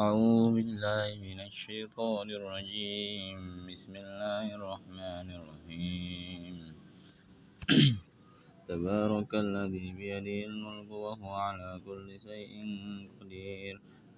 أعوذ 0.00 0.44
بالله 0.56 1.08
من 1.28 1.40
الشيطان 1.40 2.30
الرجيم. 2.30 3.66
بسم 3.68 3.92
الله 3.96 4.46
الرحمن 4.58 5.28
الرحيم. 5.38 6.56
تبارك 8.70 9.30
الذي 9.34 9.86
بيده 10.00 10.38
الملك 10.50 10.90
وهو 10.90 11.30
على 11.46 11.80
كل 11.84 12.08
شيء 12.20 12.52
قدير. 13.20 13.74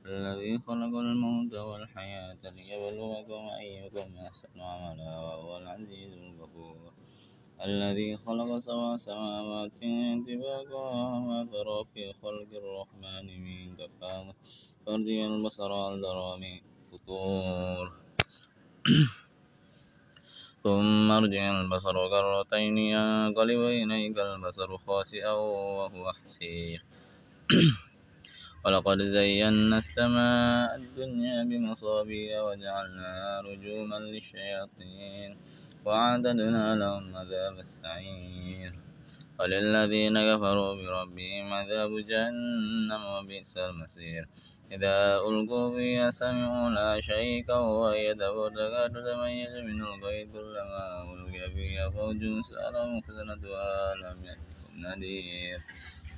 الذي 0.06 0.58
خلق 0.58 0.92
الموت 1.06 1.54
والحياة 1.54 2.42
ليبلوكم 2.56 3.42
أيكم 3.62 4.08
أحسن 4.26 4.54
عملا 4.60 5.12
وهو 5.26 5.58
العزيز 5.58 6.12
الغفور. 6.12 6.92
الذي 7.64 8.16
خلق 8.16 8.58
سبع 8.58 8.96
سماوات 8.96 9.78
طباقا 10.26 10.84
وما 11.14 11.40
ترى 11.52 11.78
في 11.94 12.12
خلق 12.22 12.50
الرحمن 12.62 13.26
من 13.44 13.76
تفاوت 13.76 14.36
فارجع 14.86 15.26
البصر 15.26 15.72
هل 15.72 16.02
ترى 16.02 16.60
فطور 16.92 17.92
ثم 20.62 21.10
ارجع 21.10 21.60
البصر 21.60 21.96
كرتين 22.12 22.78
ينقلب 22.78 23.60
إليك 23.60 24.18
البصر 24.18 24.78
خاسئا 24.78 25.30
وهو 25.30 26.12
حسير. 26.12 26.84
ولقد 28.64 28.98
زينا 29.02 29.78
السماء 29.78 30.76
الدنيا 30.76 31.44
بمصابيح 31.44 32.40
وجعلناها 32.46 33.40
رجوما 33.40 33.98
للشياطين 33.98 35.30
وأعتدنا 35.84 36.76
لهم 36.76 37.16
عذاب 37.16 37.58
السعير. 37.58 38.72
وللذين 39.38 40.16
كفروا 40.30 40.74
بربهم 40.74 41.52
عذاب 41.52 41.90
جهنم 42.10 43.02
وبئس 43.14 43.56
المصير. 43.58 44.24
إذا 44.72 44.96
ألقوا 45.28 45.76
فيها 45.76 46.10
سمعوا 46.10 46.70
لا 46.70 47.00
شيكا 47.00 47.54
وهي 47.54 48.14
تكاد 48.14 48.92
تميز 48.92 49.54
من 49.68 49.78
الغيظ 49.84 50.32
كلما 50.32 50.84
ألقي 51.12 51.50
فيها 51.54 51.90
فوج 51.90 52.22
سألهم 52.50 53.00
خزنتها 53.00 53.94
لم 54.02 54.24
يأتكم 54.24 54.72
نذير. 54.84 55.60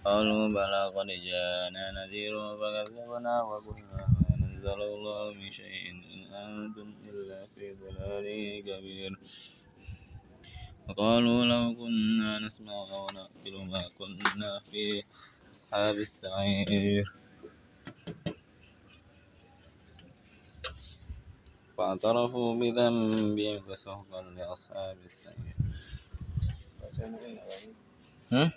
قالوا 0.05 0.49
بلى 0.49 0.83
قد 0.97 1.07
جاءنا 1.07 1.85
نذير 1.99 2.35
فكذبنا 2.61 3.35
وقلنا 3.43 4.03
ما 4.21 4.47
نزل 4.47 4.81
الله 4.83 5.33
من 5.35 5.51
شيء 5.51 5.91
إن 5.91 6.35
أنتم 6.35 6.89
إلا 7.09 7.47
في 7.55 7.75
ضلال 7.81 8.27
كبير. 8.67 9.13
وقالوا 10.89 11.45
لو 11.45 11.75
كنا 11.79 12.39
نسمع 12.39 12.73
أو 12.73 13.07
نأكل 13.17 13.55
ما 13.73 13.83
كنا 13.99 14.61
في 14.71 15.03
أصحاب 15.53 15.97
السعير. 15.97 17.24
فاعترفوا 21.77 22.55
بذنبهم 22.55 23.61
فسحقا 23.61 24.23
لأصحاب 24.23 24.97
السعير. 25.05 25.55
ها؟ 28.33 28.53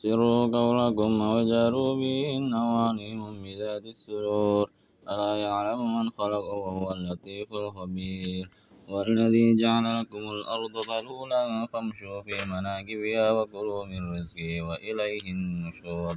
أسروا 0.00 0.46
قولكم 0.58 1.12
وجاروا 1.20 1.94
به 2.00 2.36
النوانيم 2.40 3.20
بذات 3.42 3.84
السرور. 3.84 4.70
ألا 5.08 5.36
يعلم 5.36 5.80
من 5.96 6.10
خلق 6.10 6.44
وهو 6.62 6.92
اللطيف 6.92 7.52
الخبير. 7.52 8.48
والذي 8.88 9.56
جعل 9.56 10.00
لكم 10.00 10.24
الأرض 10.36 10.74
ذلولا 10.90 11.66
فامشوا 11.66 12.22
في 12.22 12.44
مناكبها 12.44 13.30
وكلوا 13.30 13.84
من 13.84 14.00
رزقه 14.14 14.62
وإليه 14.62 15.24
النشور. 15.36 16.16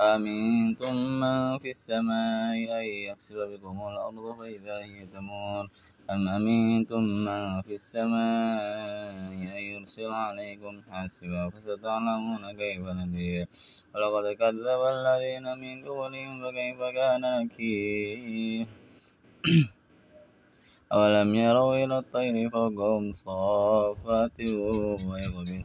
أمنتم 0.00 0.94
من 1.20 1.58
في 1.58 1.70
السماء 1.70 2.56
أن 2.80 2.84
يخسف 2.84 3.36
بكم 3.36 3.76
الأرض 3.88 4.38
فإذا 4.38 4.76
هي 4.78 5.06
تمور 5.06 5.68
أم 6.10 6.28
أمنتم 6.28 7.00
من 7.00 7.62
في 7.62 7.74
السماء 7.74 8.64
أن 9.32 9.62
يرسل 9.72 10.10
عليكم 10.10 10.80
حاسبا 10.90 11.50
فستعلمون 11.50 12.52
كيف 12.56 12.80
نذير 12.80 13.46
ولقد 13.94 14.32
كذب 14.40 14.80
الذين 14.96 15.46
من 15.58 15.84
قبلهم 15.84 16.34
فكيف 16.42 16.80
كان 16.82 17.20
نكير 17.20 18.66
أولم 20.92 21.34
يروا 21.34 21.84
إلى 21.84 21.98
الطير 21.98 22.50
فوقهم 22.50 23.12
صافات 23.12 24.40
ويقبل 24.40 25.64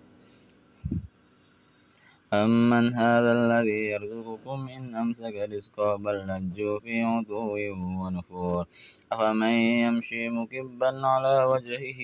أمن 2.33 2.93
هذا 2.93 3.31
الذي 3.31 3.79
يرزقكم 3.91 4.69
إن 4.69 4.95
أمسك 4.95 5.35
رزقه؟ 5.51 5.95
بل 5.95 6.27
لجوا 6.27 6.79
في 6.79 7.03
عتو 7.03 7.57
ونفور. 8.01 8.65
أفمن 9.11 9.55
يمشي 9.83 10.29
مكبا 10.29 11.07
على 11.07 11.43
وجهه؟ 11.43 11.99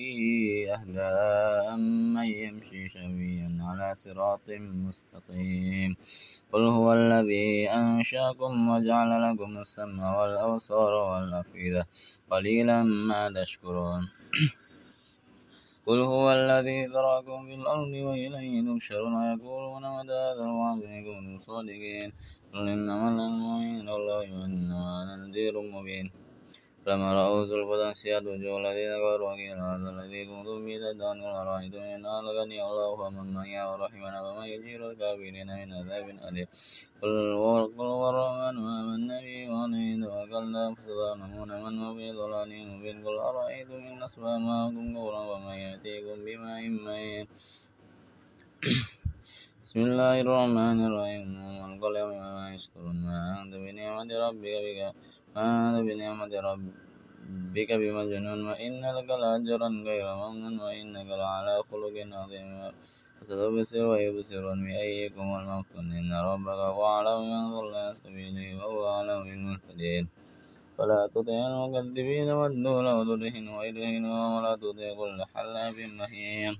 أهدى 0.74 1.10
أمن 1.74 2.24
يمشي 2.24 2.88
سويا 2.88 3.58
على 3.60 3.94
صراط 3.94 4.40
مستقيم؟ 4.50 5.96
قل 6.52 6.64
هو 6.66 6.92
الذي 6.92 7.70
أنشأكم 7.70 8.68
وجعل 8.68 9.10
لكم 9.32 9.58
السمع 9.58 10.20
والأبصار 10.20 10.92
والأفئدة. 10.92 11.86
قليلا 12.30 12.82
ما 12.82 13.32
تشكرون. 13.36 14.08
قل 15.88 16.00
هو 16.00 16.32
الذي 16.32 16.86
ذراكم 16.86 17.46
في 17.46 17.54
الأرض 17.54 17.92
وإليه 18.08 18.54
تحشرون 18.68 19.14
ويقولون 19.14 19.82
متى 19.96 20.12
هذا 20.12 20.44
الوعد 20.48 20.82
إن 20.82 21.04
كنتم 21.04 21.38
صادقين 21.38 22.12
قل 22.52 22.68
إنما 22.68 23.08
العلم 23.08 23.42
عند 23.62 23.88
الله 23.88 24.24
وإنما 24.38 25.02
أنا 25.02 25.16
نذير 25.26 25.54
مبين 25.60 26.10
فلما 26.86 27.08
رأوا 27.14 27.44
زلفة 27.50 27.92
سيئت 27.92 28.22
وجوه 28.26 28.56
الذين 28.60 28.90
كفروا 29.02 29.28
وقيل 29.32 29.58
هذا 29.58 29.88
الذي 29.94 30.20
كنتم 30.30 30.58
به 30.66 30.76
تدعون 30.82 31.18
قل 31.22 31.32
أرأيتم 31.42 31.78
إن 31.94 32.06
أهلكني 32.06 32.58
الله 32.68 32.88
فمن 33.00 33.26
معي 33.34 33.56
ورحمنا 33.70 34.18
فمن 34.24 34.46
يجير 34.54 34.80
الكافرين 34.90 35.46
من 35.46 35.72
عذاب 35.78 36.06
أليم 36.28 36.46
قل 37.02 37.32
هو 37.78 38.02
الرحمن 38.10 38.54
وآمنا 38.64 39.16
به 39.26 39.40
وعليه 39.52 39.90
توكلنا 40.04 40.62
فستعلمون 40.74 41.50
من 41.64 41.74
هو 41.82 41.94
في 41.96 42.06
ضلال 42.12 42.50
مبين 42.70 42.96
قل 43.06 43.16
أرأيتم 43.30 43.80
إن 43.90 44.02
أصبح 44.02 44.30
معكم 44.48 44.96
غورا 44.98 45.20
ومن 45.30 45.54
يأتيكم 45.66 46.16
بماء 46.24 46.62
معين 46.84 47.26
بسم 49.68 49.80
الله 49.90 50.16
الرحمن 50.24 50.78
الرحيم 50.88 51.24
والقلم 51.60 52.08
وما 52.16 52.46
يسكرون 52.56 52.96
ما 53.04 53.18
أنت 53.42 53.52
بنعمة 53.64 54.10
ربك 54.24 54.54
بك 54.64 54.80
ما 55.36 55.44
أنت 55.68 55.78
بنعمة 55.88 56.32
ربك 56.48 57.70
بمجنون 57.80 58.40
وإن 58.48 58.82
لك 58.96 59.08
لأجرا 59.22 59.68
غير 59.88 60.06
ممنون 60.22 60.56
وإنك 60.66 61.08
لعلى 61.20 61.54
خلق 61.70 61.96
عظيم 62.18 62.48
فستبصر 63.20 63.84
ويبصرون 63.90 64.58
بأيكم 64.66 65.26
المفتون 65.40 65.86
إن 66.00 66.12
ربك 66.30 66.60
هو 66.76 66.82
أعلم 66.94 67.18
من 67.32 67.42
ضل 67.56 67.74
سبيله 68.00 68.46
وهو 68.58 68.80
أعلم 68.94 69.18
بالمهتدين 69.26 70.04
فلا 70.76 71.00
تطع 71.14 71.38
المكذبين 71.50 72.28
ودوا 72.40 72.78
لو 72.86 72.98
تدهن 73.08 73.46
ويدهنوا 73.56 74.18
ولا 74.34 74.52
تطع 74.62 74.86
كل 75.00 75.18
حلاف 75.34 75.76
مهين 76.00 76.54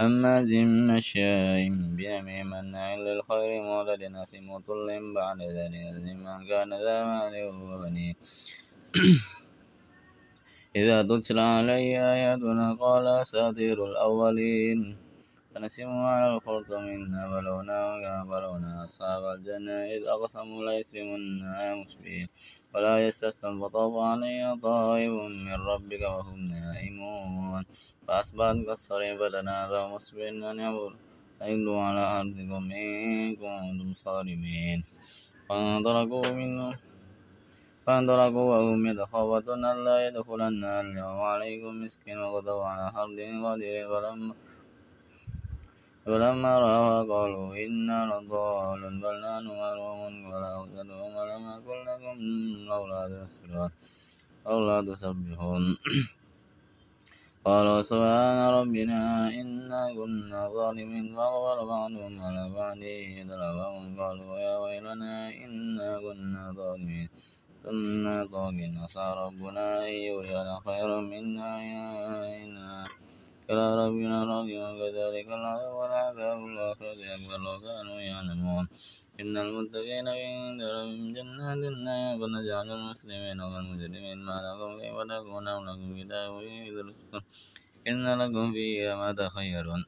هماز 0.00 0.52
مشاء 0.90 1.68
بنميم 1.68 2.46
مناع 2.50 2.94
للخير 2.94 3.62
معتد 3.62 4.02
أثم 4.02 4.50
عتل 4.50 4.88
بعد 5.14 5.40
ذلك 5.56 6.16
من 6.24 6.48
كان 6.48 6.70
ذا 6.84 7.04
مال 7.04 7.34
وبنين 7.46 8.14
إذا 10.80 11.02
تتلى 11.02 11.40
علي 11.40 11.94
آياتنا 12.14 12.74
قال 12.74 13.06
أساطير 13.06 13.84
الأولين. 13.90 14.80
فنسموا 15.54 16.08
على 16.08 16.34
الخرطوم 16.34 16.84
إنا 16.84 17.22
بلوناهم 17.30 18.02
كما 18.02 18.24
بلونا 18.24 18.84
أصحاب 18.84 19.22
الجنة 19.34 19.72
إذ 19.94 20.02
أقسموا 20.14 20.64
ليسلمنها 20.66 21.74
مسبحين 21.74 22.28
ولا 22.74 23.06
يستسلم 23.06 23.62
فطاف 23.62 23.92
عليها 24.10 24.58
طائف 24.62 25.12
من 25.46 25.54
ربك 25.54 26.02
وهم 26.02 26.38
نائمون. 26.50 27.03
فأصبحت 28.14 28.56
كالصريم 28.66 29.14
فتنادوا 29.20 29.88
مصبحين 29.92 30.36
أن 30.50 30.58
يعبدوا 30.64 31.78
على 31.86 32.02
أرضكم 32.18 32.62
إن 32.82 33.36
كنتم 33.42 33.88
صارمين 34.04 34.78
فانطلقوا 35.48 36.28
منهم 36.40 36.74
فانطلقوا 37.86 38.46
وهم 38.52 38.80
يتخافتون 38.90 39.62
ألا 39.72 39.96
يدخلنها 40.06 40.76
اليوم 40.80 41.20
عليكم 41.32 41.72
مسكين 41.84 42.18
وغدوا 42.24 42.62
على 42.70 42.84
حرد 42.94 43.18
قدير 43.44 43.84
فلما 43.92 44.34
فلما 46.06 46.52
رأوها 46.64 47.00
قالوا 47.12 47.48
إنا 47.64 47.98
لضالون 48.10 48.94
بل 49.02 49.14
نحن 49.24 49.46
محرومون 49.58 50.14
قال 50.30 50.44
أوسطهم 50.58 51.12
ألم 51.22 51.44
أقل 51.56 51.78
لكم 51.88 52.16
لولا 52.68 53.02
تسبحون 54.88 55.64
قالوا 57.44 57.82
سبحان 57.90 58.38
ربنا 58.58 59.00
إنا 59.40 59.82
كنا 59.98 60.40
ظالمين 60.56 61.06
فأقبل 61.16 61.58
بعضهم 61.74 62.14
على 62.24 62.44
بعض 62.58 62.80
يتلاومون 63.20 64.00
قالوا 64.00 64.38
يا 64.46 64.54
ويلنا 64.62 65.14
إنا 65.44 65.88
كنا 66.04 66.42
ظالمين 66.58 67.08
كنا 67.62 68.16
طاغين 68.32 68.72
عسى 68.82 69.06
ربنا 69.22 69.64
أن 69.86 69.92
يرينا 70.08 70.54
خيرا 70.66 71.00
منا 71.12 71.50
إنا 72.42 72.86
إلى 73.50 73.66
ربنا 73.82 74.16
راجعون 74.24 74.74
كذلك 74.80 75.28
العذاب 75.38 75.74
والعذاب 75.80 76.38
الآخرة 76.50 77.00
أكبر 77.16 77.38
لو 77.44 77.56
كانوا 77.66 78.00
يعلمون. 78.00 78.63
إن 79.34 79.40
المتقين 79.40 80.08
عند 80.08 80.62
ربهم 80.62 81.12
جنات 81.16 81.62
النعيم 81.72 82.14
فنجعل 82.20 82.68
المسلمين 82.70 83.38
والمجرمين 83.40 84.18
ما 84.28 84.36
لكم 84.46 84.70
كيف 84.80 84.96
تكون 85.10 85.48
أم 85.48 85.62
لكم 85.68 85.88
كتاب 86.00 86.32
يدرسكم 86.42 87.20
إن 87.90 88.04
لكم 88.20 88.52
فيه 88.52 88.94
ما 89.00 89.08
تخيرون 89.12 89.84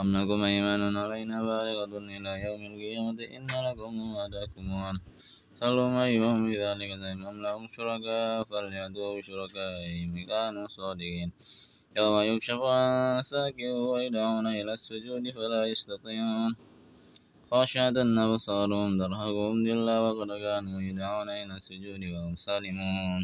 أم 0.00 0.08
لكم 0.16 0.44
أيمان 0.44 0.96
علينا 0.96 1.36
بالغة 1.48 1.94
إلى 2.16 2.32
يوم 2.46 2.62
القيامة؟ 2.70 3.18
إن 3.36 3.50
لكم 3.66 3.92
ما 4.14 4.24
تحكمون 4.34 4.96
سلوا 5.58 6.04
أيهم 6.04 6.38
بذلك 6.50 6.90
زعم 7.02 7.26
أم 7.30 7.42
لهم 7.42 7.66
شركاء 7.76 8.44
فليأتوا 8.50 9.16
بشركائهم 9.16 10.12
كانوا 10.30 10.66
صادقين. 10.76 11.30
يوم 11.96 12.16
يكشف 12.30 12.60
عن 12.62 13.22
ساك 13.22 13.58
ويدعون 13.90 14.46
إلى 14.46 14.72
السجود 14.72 15.24
فلا 15.36 15.62
يستطيعون. 15.72 16.75
خاشعة 17.50 17.98
أبصارهم 18.24 18.90
ترهقهم 19.00 19.56
ذلة 19.66 19.96
وقد 20.04 20.30
كانوا 20.44 20.78
يدعون 20.88 21.28
إلى 21.40 21.54
السجود 21.56 22.02
وهم 22.12 22.34
سالمون. 22.36 23.22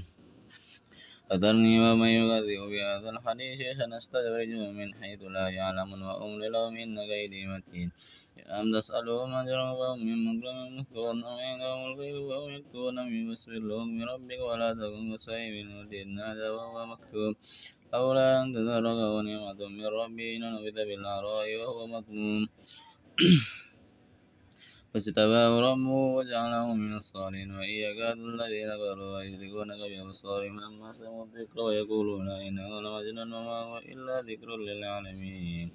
فذرني 1.28 1.74
ومن 1.84 2.10
يكذب 2.18 2.62
بهذا 2.72 3.08
الحديث 3.14 3.58
سنستدرجهم 3.78 4.70
من 4.78 4.88
حيث 4.98 5.20
لا 5.36 5.46
يعلمون 5.58 6.02
وأملي 6.08 6.48
لهم 6.54 6.74
إن 6.82 6.96
كيدي 7.10 7.46
متين. 7.52 7.88
أم 8.58 8.66
تسألهم 8.74 9.30
أجرا 9.42 9.68
فهم 9.78 9.98
من 10.06 10.18
مكرم 10.26 10.58
مثقون 10.78 11.16
أم 11.30 11.38
عندهم 11.50 11.80
الغيب 11.88 12.16
فهم 12.28 12.50
يكتبون 12.56 12.96
من 13.10 13.22
فاصبر 13.28 13.62
لهم 13.70 13.88
بربك 13.98 14.40
ولا 14.48 14.68
تكن 14.80 15.02
كصاحب 15.12 15.54
إذ 15.92 16.08
نادى 16.18 16.48
وهو 16.56 16.76
مكتوب. 16.92 17.34
لولا 17.92 18.26
أن 18.42 18.46
تدركه 18.54 19.12
نعمة 19.28 19.60
من 19.78 19.86
ربه 20.00 20.28
لنبذ 20.42 20.76
بالعراء 20.88 21.46
وهو 21.60 21.86
مذموم 21.86 22.42
فاجتباه 24.92 25.60
ربه 25.60 25.90
وجعله 26.16 26.74
من 26.74 26.92
الصالحين 26.96 27.50
وإن 27.56 27.74
يكاد 27.86 28.18
الذين 28.32 28.68
كفروا 28.68 29.22
يدركونك 29.22 29.80
بأبصارهم 29.90 30.60
لما 30.60 30.92
سمعوا 30.92 31.24
الذكر 31.24 31.60
ويقولون 31.60 32.28
إنه 32.28 32.68
لمجنون 32.80 33.32
وما 33.32 33.58
هو 33.68 33.78
إلا 33.78 34.20
ذكر 34.20 34.48
للعالمين. 34.56 35.68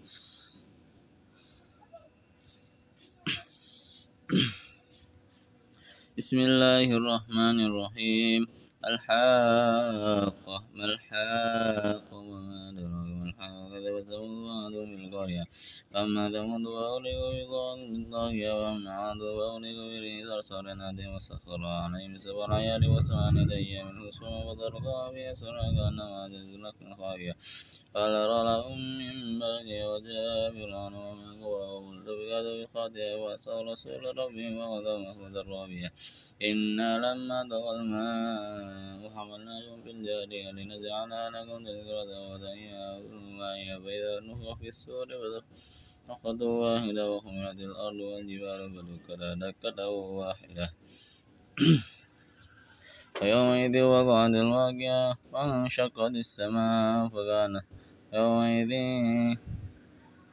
بسم 6.17 6.37
الله 6.49 6.87
الرحمن 6.99 7.57
الرحيم. 7.69 8.41
الحاقة 8.85 10.57
ما 10.75 10.85
الحاقة 10.85 12.13
وما 12.13 12.56
الحاقة 13.87 14.03
كذبت 14.03 14.07
ثمود 14.09 14.45
وعاد 14.45 14.71
بالقرية 14.71 15.43
أما 15.95 16.29
ثمود 16.29 16.63
فأهلكوا 16.65 17.75
بالطاغية 17.91 18.51
وأما 18.51 18.91
عاد 18.91 19.17
فأهلكوا 19.19 19.87
بريح 19.91 20.25
صرصر 20.27 20.69
عاتية 20.69 21.15
وسخر 21.15 21.65
عليهم 21.65 22.17
سبع 22.17 22.57
ليال 22.57 22.89
وثمانية 22.89 23.51
أيام 23.55 24.07
حسوما 24.07 24.45
وتركها 24.45 25.11
فيها 25.11 25.33
سرعا 25.33 25.71
كأنما 25.77 26.27
جزلت 26.27 26.97
خاوية 26.97 27.33
قال 27.95 28.11
أرى 28.13 28.43
لهم 28.49 28.79
من 28.97 29.39
بعد 29.39 29.67
وجاء 29.91 30.51
فرعون 30.51 30.93
ومن 30.93 31.43
قواه 31.43 31.79
والتفقات 32.27 32.45
بالخاطئة 32.59 33.15
وأسأل 33.15 33.67
رسول 33.67 34.17
ربهم 34.17 34.57
وغدا 34.57 34.97
مخبز 34.97 35.35
الرابية 35.35 35.93
إنا 36.41 36.97
لما 36.97 37.47
طغى 37.49 37.71
الماء 37.79 39.09
حملناكم 39.15 39.83
في 39.83 39.91
الجارية 39.91 40.51
لنجعلها 40.51 41.29
لكم 41.29 41.65
تذكرة 41.65 42.11
وتعيها 42.29 42.99
معي 43.39 43.79
فإذا 43.79 44.19
نفخ 44.19 44.57
في 44.59 44.67
السور 44.67 45.07
نفخة 46.09 46.43
واحدة 46.45 47.11
وحملت 47.11 47.59
الأرض 47.59 47.99
والجبال 47.99 48.61
فدكتا 48.75 49.33
دكة 49.33 49.87
واحدة. 49.89 50.73
ويومئذ 53.21 53.81
وقعت 53.81 54.29
الواقعة 54.29 55.17
وانشقت 55.31 56.11
السماء 56.23 57.07
فكانت 57.09 57.65
يومئذ 58.13 58.71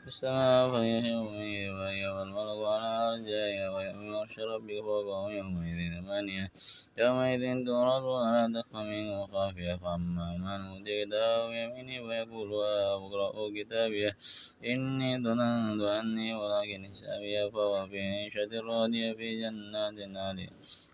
السماء 0.07 0.71
فهي 0.71 1.09
يومئذ 1.09 1.71
وهي 1.71 2.09
والملك 2.09 2.61
على 2.73 2.91
أرجائها 3.11 3.69
ويحمل 3.75 4.15
عرش 4.15 4.39
ربك 4.39 4.81
فوقهم 4.81 5.31
يومئذ 5.31 5.81
ثمانية 5.97 6.51
يومئذ 6.99 7.43
تعرضون 7.67 8.23
لا 8.33 8.61
تخفى 8.61 8.83
منكم 8.91 9.33
خافية 9.33 9.75
فأما 9.83 10.27
من 10.37 10.61
أوتي 10.71 11.05
كتابه 11.05 11.49
بيمينه 11.49 11.97
فيقول 12.09 12.51
اقرءوا 12.97 13.51
كتابيه. 13.57 14.17
إني 14.65 15.11
ظننت 15.25 15.83
أني 15.83 16.35
ولكن 16.35 16.89
حسابيه 16.91 17.51
فهو 17.51 17.87
في 17.87 17.99
عيشة 17.99 18.53
راضية 18.61 19.13
في 19.13 19.41
جنات 19.41 19.97
عالية 20.17 20.49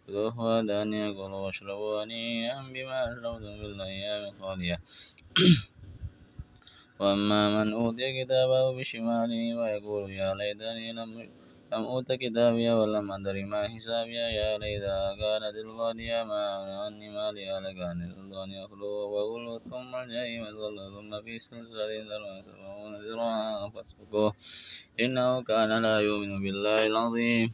خذوه 0.07 0.63
دانية 0.63 1.07
كلوا 1.13 1.41
واشربوا 1.47 2.05
هنيئا 2.05 2.63
بما 2.75 2.99
أسلفتم 3.13 3.53
في 3.61 3.67
الأيام 3.75 4.23
الخالية. 4.31 4.79
وأما 7.01 7.65
من 7.65 7.73
أوتي 7.73 8.09
كتابه 8.25 8.77
بشماله 8.77 9.43
فيقول 9.59 10.11
يا 10.11 10.35
ليتني 10.35 10.93
لم 10.93 11.11
لم 11.73 11.83
أوت 11.93 12.13
كتابي 12.13 12.71
ولم 12.71 13.13
أدر 13.13 13.37
ما 13.45 13.69
حسابي. 13.69 14.15
يا 14.15 14.59
ليتها 14.59 15.17
كانت 15.21 15.55
القاضية 15.65 16.23
ما 16.31 16.41
أغنى 16.85 17.09
مالي. 17.09 17.51
هلك 17.51 17.79
عن 17.89 17.99
سلطاني 18.17 18.65
أخلوه 18.65 19.05
وأقول 19.13 19.61
ثم 19.71 19.95
الجحيم 19.95 20.45
صلى 20.45 20.85
ثم 20.97 21.11
في 21.25 21.39
سلسلة 21.39 21.93
ذرعها 22.09 22.41
سبعون 22.41 22.93
ذراعا 22.97 23.69
فاسلكوه 23.75 24.33
إنه 25.01 25.43
كان 25.43 25.83
لا 25.83 25.97
يؤمن 26.01 26.43
بالله 26.43 26.87
العظيم 26.87 27.49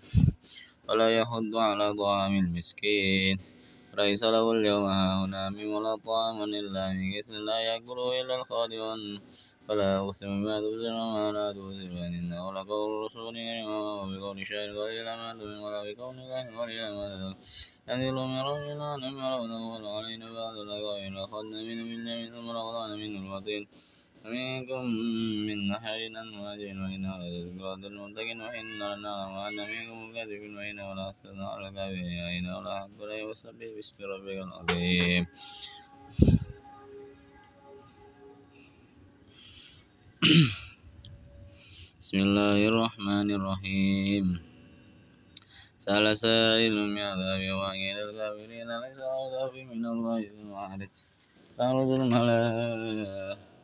ولا 0.88 1.08
يحض 1.18 1.52
على 1.56 1.94
طعام 1.94 2.34
المسكين. 2.38 3.55
ليس 3.96 4.22
له 4.22 4.52
اليوم 4.52 4.84
هاهنا 4.84 5.50
من 5.50 5.66
ولا 5.74 5.96
طعام 5.96 6.42
إلا 6.42 6.82
من 6.92 7.04
كثر 7.14 7.32
لا 7.48 7.58
يأكله 7.68 8.20
إلا 8.20 8.34
الخاطئون 8.40 9.00
فلا 9.68 9.98
أقسم 9.98 10.26
بما 10.26 10.60
تبصرون 10.60 11.00
وما 11.00 11.32
لا 11.32 11.52
تبصرون 11.52 12.12
إنه 12.20 12.52
لقول 12.52 12.90
رسول 13.04 13.36
وما 13.68 14.18
بقول 14.18 14.46
شاعر 14.46 14.68
قليلا 14.78 15.16
ما 15.16 15.32
تؤمن 15.38 15.58
ولا 15.64 15.80
بقول 15.86 16.16
كاهن 16.30 16.58
قليلا 16.60 16.88
ما 16.98 17.06
تذكر 17.08 17.34
تنزيل 17.86 18.14
من 18.14 18.40
رب 18.50 18.66
العالمين 18.76 19.18
يرونه 19.24 19.60
ولا 19.72 19.90
علينا 19.96 20.26
بعد 20.38 20.56
الأقاويل 20.64 21.18
أخذنا 21.24 21.58
منه 21.68 21.82
باليمين 21.88 22.28
ثم 22.34 22.46
لقطعنا 22.56 22.96
منه 23.02 23.18
الوتين 23.24 23.62
ومنكم 24.24 24.84
من 25.76 26.12
نحر 26.12 26.28
أزواج 26.28 26.60
وإنها 26.60 27.18
لتذكرة 27.18 27.74
للمتقين 27.76 28.40
وإن 28.40 28.64
لنعلم 28.78 29.36
أن 29.36 29.56
منكم 29.56 30.10
مكذبين 30.10 30.56
وإنه 30.56 30.94
لحسرة 30.94 31.44
على 31.44 31.68
الكافرين 31.68 32.20
وإنه 32.24 32.60
لحق 32.60 33.02
لا 33.04 33.22
وسبح 33.24 33.52
باسم 33.76 34.04
ربك 34.04 34.38
العظيم. 34.46 35.26
بسم 42.00 42.18
الله 42.18 42.68
الرحمن 42.68 43.30
الرحيم. 43.30 44.40
سأل 45.78 46.18
سائل 46.18 46.94
بعذاب 46.94 47.42
واقع 47.60 47.92
للكافرين 48.00 48.68
ليس 48.80 48.98
له 48.98 49.52
من 49.64 49.86
الله 49.86 50.20
ذو 50.32 50.42
معرفة 50.50 50.96
تعرض 51.58 51.90
الملائكة. 52.00 53.55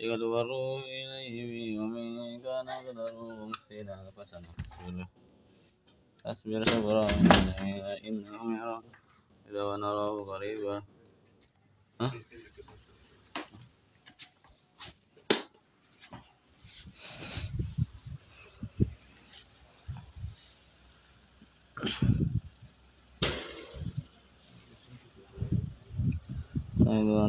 يتبروا 0.00 0.80
إليه 0.80 1.36
به 1.50 1.80
ومن 1.80 2.40
كان 2.42 2.68
قدره 2.70 3.46
مسينا 3.46 4.10
فسنة 4.16 4.48
أصبر 4.70 5.06
أصبر 6.26 6.64
صبرا 6.64 7.10
إنهم 8.08 8.56
يرون 8.60 8.82
إذا 9.50 9.62
ونراه 9.62 10.16
قريبا 10.24 10.82
إذا 12.00 12.10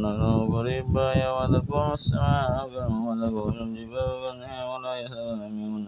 نراه 0.03 0.39
قريبا 0.55 1.29
وتكون 1.35 1.93
السماء 1.93 2.65
وتكون 3.07 3.57
الجبال 3.67 4.09
كالنهر 4.23 4.65
ولا 4.71 4.93
يتبعون 5.01 5.85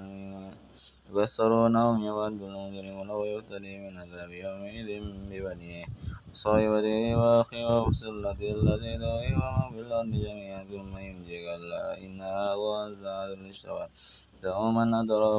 يبصرونهم 1.09 2.03
يود 2.03 2.41
المجرم 2.41 2.97
لو 3.09 3.23
يفتدي 3.25 3.73
من 3.83 3.97
عذاب 4.01 4.31
يومئذ 4.31 4.89
ببنيه 5.29 5.85
وصاحبته 6.31 7.15
وأخيه 7.19 7.65
وفصلته 7.81 8.49
التي 8.57 8.91
تؤويه 9.01 9.35
ومن 9.45 9.69
في 9.73 9.79
الأرض 9.85 10.11
جميعا 10.25 10.63
ثم 10.71 10.97
ينجي 10.97 11.37
كلا 11.45 11.97
إنها 12.03 12.55
ضاء 12.55 12.83
للشوى 13.41 13.85
يوما 14.43 14.83
أدرى 15.01 15.29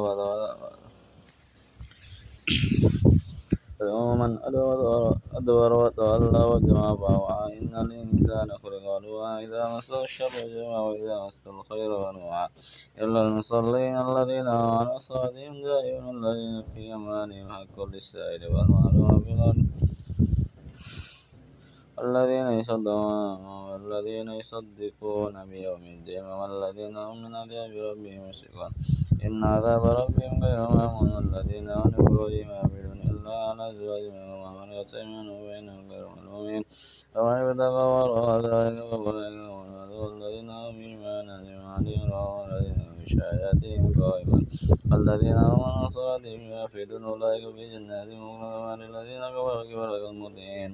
يوما 3.81 4.39
أدبر 5.33 5.73
وتولى 5.73 6.43
وجمع 6.43 6.95
فأوعى 6.95 7.59
إن 7.59 7.75
الإنسان 7.75 8.47
خلق 8.63 8.83
هلوعا 8.97 9.39
إذا 9.39 9.77
مسه 9.77 10.03
الشر 10.03 10.47
جمع 10.47 10.79
وإذا 10.79 11.25
مسه 11.27 11.51
الخير 11.51 11.89
منوعا 11.89 12.49
إلا 12.97 13.21
المصلين 13.21 13.95
الذين 13.97 14.47
هم 14.47 14.69
على 14.77 14.99
صلاتهم 14.99 15.63
دائمون 15.63 16.25
الذين 16.25 16.63
في 16.73 16.93
أمانهم 16.93 17.47
حق 17.53 17.83
للسائل 17.83 18.41
والمعلوم 18.45 19.19
في 19.19 19.33
الأرض 19.33 19.65
الذين 21.99 22.59
يصدقون 22.59 23.45
والذين 23.45 24.29
يصدقون 24.29 25.45
بيوم 25.45 25.83
الدين 25.83 26.23
والذين 26.23 26.97
هم 26.97 27.23
من 27.23 27.35
عذاب 27.35 27.71
ربهم 27.71 28.29
مشركون 28.29 28.71
إن 29.25 29.43
عذاب 29.43 29.83
ربهم 29.85 30.43
غير 30.43 30.59
مأمون. 30.59 31.11
الذين 31.17 31.69
هم 31.69 31.89
لفروجهم 31.89 32.49
إلا 33.25 33.49
على 33.49 33.69
أزواجهم 33.69 34.29
ومن 34.43 34.71
يتيمون 34.71 35.27
بينهم 35.47 35.91
غير 35.91 36.07
ملومين 36.09 36.63
فمن 37.13 37.37
ابتغى 37.41 37.83
وراء 37.93 38.39
ذلك 38.45 38.79
فأولئك 38.89 39.49
هم 39.49 40.21
الذين 40.21 40.49
هم 40.49 40.71
بإيمانهم 40.77 41.61
عليهم 41.73 42.11
والذين 42.11 42.77
هم 42.85 42.93
بشهاداتهم 43.01 43.83
قائمون. 44.01 44.45
الذين 44.93 45.37
هم 45.37 45.63
عن 45.63 45.89
صلاتهم 45.89 46.41
يحافظون 46.51 47.03
أولئك 47.03 47.55
في 47.55 47.63
جنات 47.73 48.07
مكرمون 48.07 48.81
الذين 48.89 49.21
كفروا 49.35 49.63
كفر 49.69 50.09
المطيعين 50.09 50.71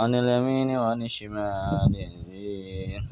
عن 0.00 0.14
اليمين 0.14 0.68
وعن 0.78 1.02
الشمال. 1.02 1.94
يزيد 1.94 3.02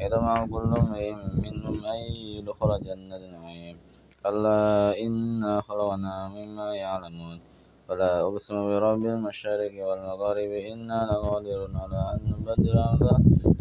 يطمع 0.00 0.46
كل 0.46 0.70
امرئ 0.82 1.12
منهم 1.42 1.84
أن 1.84 2.00
يدخل 2.38 2.70
جنة 2.86 3.18
نعيم 3.34 3.76
كلا 4.22 4.94
إنا 5.04 5.60
خلقناهم 5.60 6.32
مما 6.36 6.68
يعلمون. 6.74 7.38
فلا 7.88 8.20
أقسم 8.20 8.56
برب 8.68 9.04
المشارق 9.04 9.74
والمغارب 9.86 10.52
إنا 10.72 10.98
لقادرون 11.10 11.76
على 11.76 12.00
أن 12.14 12.20
نبدل 12.32 12.76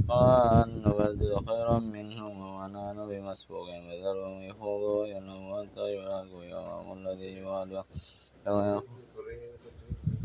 وأن 0.09 0.69
نبدل 0.85 1.31
خيرا 1.47 1.79
منهم 1.79 2.33
وما 2.41 2.65
نحن 2.67 2.97
بمسبوقين. 3.09 3.81
فذرهم 3.89 4.41
يخوضوا 4.49 5.01
ويلهوا 5.01 5.63
حتى 5.63 5.85
يلاقوا 5.95 6.43
يومهم 6.43 6.87
الذي 6.97 7.29
يوعدون. 7.39 7.83
يوم 8.47 8.83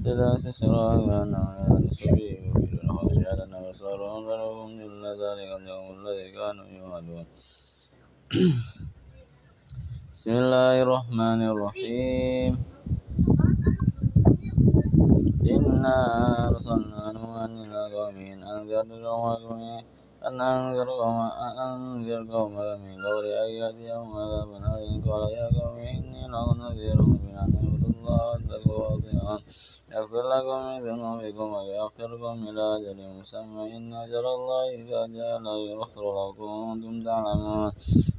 إذا 0.07 0.29
سسرا 0.45 0.87
كأنهم 1.07 1.59
ينسوا 1.71 2.19
يوفدون 2.19 2.87
خاشعة 2.99 3.41
أبصارهم 3.61 4.21
فلهم 4.27 4.71
إلا 4.87 5.11
ذلك 5.23 5.51
اليوم 5.61 5.87
الذي 5.99 6.27
كانوا 6.33 6.67
يوعدون. 6.67 7.27
بسم 10.23 10.39
الله 10.39 10.83
الرحمن 10.87 11.41
الرحيم 11.53 12.53
إنا 15.55 15.99
أرسلنا 16.49 17.03
نوحا 17.19 17.47
إلى 17.63 17.81
قومه 17.95 18.31
أن 20.27 20.41
أنذر 20.41 20.89
قومك 21.03 21.33
أن 21.47 21.59
أنذر 21.71 22.21
قومك 22.35 22.69
من 22.85 22.97
قبل 23.07 23.27
أن 23.45 23.51
يأتيهم 23.61 24.09
عذاب 24.19 24.51
أليم 24.63 25.03
قال 25.11 25.23
يا 25.39 25.47
قوم 25.59 25.77
إني 25.95 26.23
لكم 26.33 26.57
نذير 26.63 26.99
مبين 27.03 27.37
أن 27.43 27.51
اعبدوا 27.59 27.91
الله 27.99 28.23
واتقوا 28.31 28.79
وأطيعون 28.79 29.41
يغفر 29.93 30.25
لكم 30.35 30.59
من 30.67 30.79
ذنوبكم 30.87 31.49
ويؤخركم 31.55 32.35
إلى 32.49 32.65
أجل 32.77 32.99
مسمى 33.19 33.77
إن 33.77 33.95
أجل 33.95 34.25
الله 34.39 34.63
إذا 34.75 35.01
جاء 35.17 35.39
لا 35.47 35.55
يؤخر 35.71 36.03
لو 36.19 36.29
كنتم 36.39 36.95
تعلمون 37.05 37.73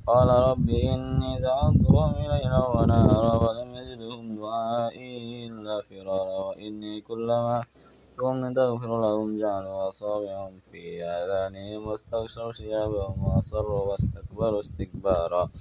قال 0.08 0.28
رب 0.28 0.70
إني 0.70 1.40
دعوتهم 1.40 2.14
ليلا 2.20 2.68
ونهارا 2.76 3.34
ولم 3.44 3.76
يزدهم 3.76 4.36
دعائي 4.36 5.48
إلا 5.48 5.82
فرارا 5.82 6.40
وإني 6.48 7.02
كلما 7.02 7.64
قوم 8.18 8.54
تغفر 8.54 9.02
لهم 9.02 9.40
جعلوا 9.40 9.90
أصابعهم 9.90 10.60
في 10.72 11.04
آذانهم 11.04 11.88
واستغشوا 11.88 12.52
ثيابهم 12.52 13.26
وأصروا 13.26 13.92
واستكبروا 13.92 14.60
استكبارا. 14.60 15.50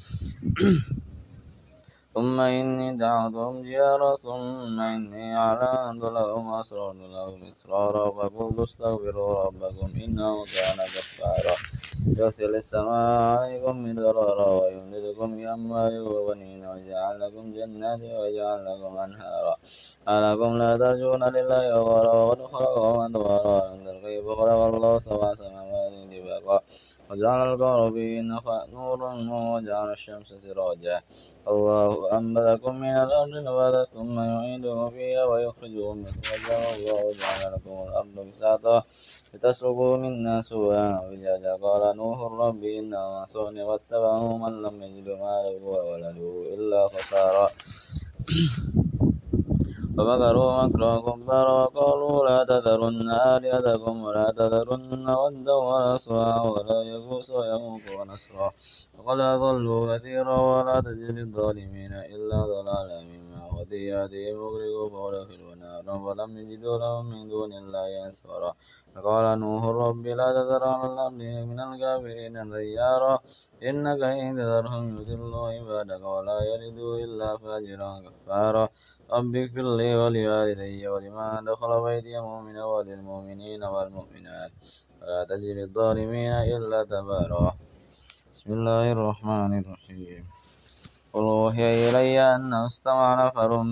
ثم 2.14 2.40
إني 2.40 2.96
دعوتهم 2.96 3.62
جهارا 3.62 4.14
ثم 4.14 4.80
إني 4.80 5.36
أعلنت 5.36 6.02
لهم 6.02 6.52
وأسررت 6.52 6.96
لهم 6.96 7.44
إسرارا. 7.44 8.10
فقلت 8.10 8.58
استغفروا 8.58 9.44
ربكم 9.44 9.90
إنه 10.04 10.44
كان 10.44 10.78
غفارا. 10.94 11.56
يرسل 12.06 12.54
السماء 12.56 13.38
عليكم 13.38 13.84
مدرارا 13.84 14.48
ويمددكم 14.60 15.36
بأموال 15.36 16.00
وبنين 16.00 16.66
ويجعل 16.66 17.20
لكم 17.20 17.52
جنات 17.52 18.00
ويجعل 18.00 18.64
لكم 18.66 18.98
أنهارا. 18.98 19.56
ألكم 20.08 20.58
لا 20.58 20.76
ترجون 20.76 21.22
لله 21.36 21.80
وقارا 21.80 22.12
وقد 22.12 22.42
خلقكم 22.42 23.00
أطوارا 23.06 23.72
انظر 23.72 24.00
كيف 24.00 24.26
خلق 24.26 24.60
الله 24.74 24.98
سبع 24.98 25.34
سماوات 25.34 25.92
طباقا 26.12 26.58
وجعل 27.10 27.52
القمر 27.52 27.90
فيهن 27.92 28.38
نورا 28.72 29.12
وجعل 29.54 29.92
الشمس 29.92 30.28
سراجا. 30.44 31.00
الله 31.48 32.18
أنبتكم 32.18 32.74
من 32.80 32.96
الأرض 33.04 33.34
نباتا 33.46 33.84
ثم 33.94 34.16
يعيدكم 34.20 34.90
فيها 34.90 35.24
ويخرجكم 35.24 35.94
مخرجا 36.02 36.56
والله 36.58 37.12
جعل 37.20 37.52
لكم 37.52 37.74
الأرض 37.88 38.28
بساطا. 38.28 38.82
لتسلكوا 39.34 39.96
منها 39.96 40.40
سبلا 40.40 40.86
وجاجا 41.08 41.52
قال 41.64 41.96
نوح 41.96 42.18
رب 42.42 42.62
إنه 42.64 42.98
عصوني 43.20 43.62
واتبعه 43.62 44.36
من 44.42 44.52
لم 44.62 44.82
يجد 44.82 45.08
ماله 45.08 45.64
وولده 45.64 46.54
إلا 46.54 46.80
خسارا 46.92 47.48
فمكروا 49.96 50.62
مكرا 50.62 50.94
كبارا 51.00 51.52
وقالوا 51.62 52.16
لا 52.28 52.38
تذرن 52.50 53.10
آلهتكم 53.10 53.96
ولا 54.06 54.26
تذرن 54.38 55.08
ودا 55.22 55.52
ولا 55.68 55.96
سواع 55.96 56.42
ولا 56.54 56.78
يغوص 56.92 57.30
ويعوق 57.30 57.84
ونسرا 57.98 58.48
وقد 58.98 59.18
أضلوا 59.20 59.80
كثيرا 59.90 60.36
ولا 60.50 60.76
تجد 60.80 61.16
الظالمين 61.26 61.92
إلا 62.14 62.38
ضلالا 62.52 62.98
مما 63.10 63.31
خطيئاتهم 63.64 64.36
أغرقوا 64.46 64.88
فأدخلوا 64.92 65.54
نارا 65.54 65.94
فلم 66.04 66.30
يجدوا 66.38 66.78
لهم 66.78 67.04
من 67.10 67.28
دون 67.28 67.52
الله 67.52 68.04
أنصارا 68.04 68.52
فقال 68.94 69.38
نوح 69.40 69.64
رب 69.64 70.06
لا 70.06 70.28
تذر 70.36 70.64
على 70.64 70.92
الأرض 70.92 71.12
من 71.50 71.60
الكافرين 71.60 72.50
ديارا 72.50 73.18
إنك 73.62 74.02
إن 74.02 74.36
تذرهم 74.36 74.84
يضلوا 75.00 75.48
عبادك 75.48 76.02
ولا 76.14 76.38
يلدوا 76.50 76.96
إلا 77.04 77.28
فاجرا 77.42 77.90
كفارا 78.04 78.68
رب 79.12 79.32
اغفر 79.36 79.66
لي 79.78 79.90
ولوالدي 79.96 80.88
ولمن 80.88 81.44
دخل 81.50 81.70
بيتي 81.84 82.20
مؤمنا 82.20 82.64
وللمؤمنين 82.64 83.62
والمؤمنات 83.64 84.52
ولا 85.00 85.24
تجد 85.30 85.56
الظالمين 85.66 86.32
إلا 86.32 86.84
تبارا 86.84 87.48
بسم 88.34 88.52
الله 88.52 88.92
الرحمن 88.92 89.52
الرحيم 89.62 90.41
قل 91.12 91.20
أوحي 91.22 91.88
إلي 91.90 92.20
أنه 92.36 92.66
استمع 92.66 93.26
نفر 93.26 93.62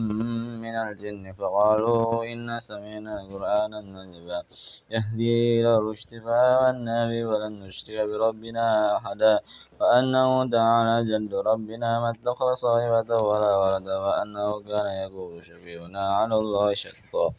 من 0.65 0.75
الجن 0.75 1.33
فقالوا 1.33 2.25
إنا 2.33 2.61
سمعنا 2.61 3.15
قرآنا 3.33 3.79
عجبا 4.01 4.43
يهدي 4.91 5.61
إلى 5.61 5.77
الرشد 5.77 6.11
فآمنا 6.25 7.09
به 7.09 7.25
ولن 7.25 7.53
نشرك 7.61 8.01
بربنا 8.09 8.97
أحدا 8.97 9.41
وأنه 9.81 10.51
تعالى 10.51 10.97
جد 11.11 11.35
ربنا 11.35 12.01
ما 12.01 12.11
اتخذ 12.11 12.55
صاحبة 12.55 13.11
ولا 13.17 13.57
ولدا 13.57 13.97
وأنه 13.97 14.61
كان 14.61 14.87
يقول 15.05 15.45
شفيعنا 15.45 16.15
على 16.17 16.35
الله 16.35 16.75
شقا 16.75 17.33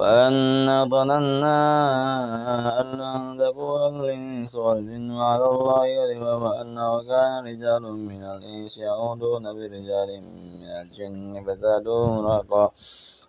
وأنا 0.00 0.84
ظننا 0.84 1.56
أن 2.80 2.86
لن 3.00 3.38
تكون 3.40 4.00
الإنس 4.00 4.54
والجن 4.54 5.10
على 5.16 5.44
الله 5.44 5.82
كذبا 5.96 6.34
وأنه 6.34 7.02
كان 7.02 7.46
رجال 7.46 7.82
من 7.82 8.22
الإنس 8.24 8.78
يعودون 8.78 9.44
برجال 9.56 10.10
من 10.20 10.64
الجن 10.82 11.44
فزادوهم 11.46 12.26
رهقا 12.26 12.70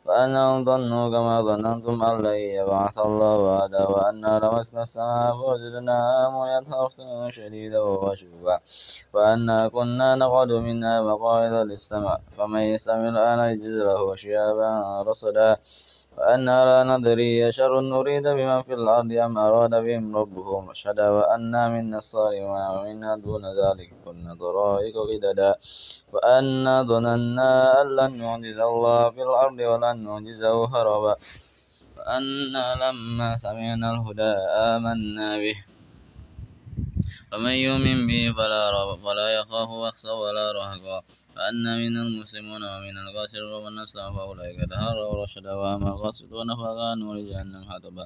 وأنهم 0.06 0.66
ظنوا 0.66 1.10
كما 1.10 1.42
ظننتم 1.42 2.04
أن 2.04 2.22
لن 2.22 2.40
يبعث 2.60 2.98
الله 3.00 3.36
بعدا 3.48 3.84
وأنا 3.88 4.40
لمسنا 4.44 4.82
السماء 4.82 5.32
فوجدناها 5.40 6.30
مليت 6.36 6.66
حرسا 6.74 7.30
شديدا 7.30 7.80
وشوبا 7.80 8.60
وأنا 9.14 9.68
كنا 9.68 10.16
نقعد 10.16 10.52
منها 10.52 11.02
مقاعد 11.02 11.54
للسمع 11.54 12.18
فمن 12.38 12.62
يستمع 12.62 13.10
الآن 13.10 13.40
يجد 13.52 13.76
له 13.88 14.16
شهابا 14.16 15.02
رصدا 15.08 15.58
وأنا 16.18 16.56
لا 16.70 16.80
ندري 16.90 17.48
أشر 17.50 17.82
نريد 17.94 18.26
بمن 18.38 18.62
في 18.68 18.74
الأرض 18.74 19.12
أم 19.26 19.38
أراد 19.38 19.74
بهم 19.86 20.06
ربهم. 20.18 20.70
رشدا 20.70 21.08
وأنا 21.10 21.62
منا 21.70 21.98
الصالحون 21.98 22.64
ومنا 22.74 23.12
دون 23.26 23.44
ذلك 23.62 23.90
كنا 24.06 24.32
طرائق 24.36 24.96
قددا 25.10 25.52
وأنا 26.14 26.76
ظننا 26.90 27.50
أن 27.82 27.88
لن 27.98 28.12
نعجز 28.18 28.60
الله 28.60 29.10
في 29.10 29.22
الأرض 29.28 29.60
ولن 29.72 29.96
نعجزه 30.06 30.58
هربا. 30.74 31.16
وأنا 31.98 32.66
لما 32.82 33.30
سمعنا 33.38 33.88
الهدى 33.94 34.34
آمنا 34.74 35.30
به. 35.38 35.58
ومن 37.34 37.56
يؤمن 37.68 37.98
به 38.10 38.24
فلا 38.38 39.28
يخاف 39.40 39.70
بخسا 39.70 40.12
ولا 40.12 40.46
رهقا. 40.58 41.00
فأنا 41.38 41.78
من 41.78 41.98
المسلمون 41.98 42.64
ومن 42.64 42.98
القاسرون 42.98 43.54
ومن 43.54 43.80
أسلم 43.80 44.14
فأولئك 44.16 44.60
تهروا 44.70 45.24
رشدا 45.24 45.54
وأما 45.54 45.90
القاسطون 45.94 46.56
فكانوا 46.56 47.16
لجهنم 47.16 47.64
حطبا 47.70 48.06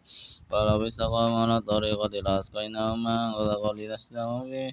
فلو 0.50 0.88
استقاموا 0.88 1.40
على 1.44 1.58
الطريقة 1.58 2.14
لأسقيناهم 2.26 3.04
ماء 3.04 3.32
غدقا 3.38 3.74
لنفتنهم 3.74 4.42
فيه 4.52 4.72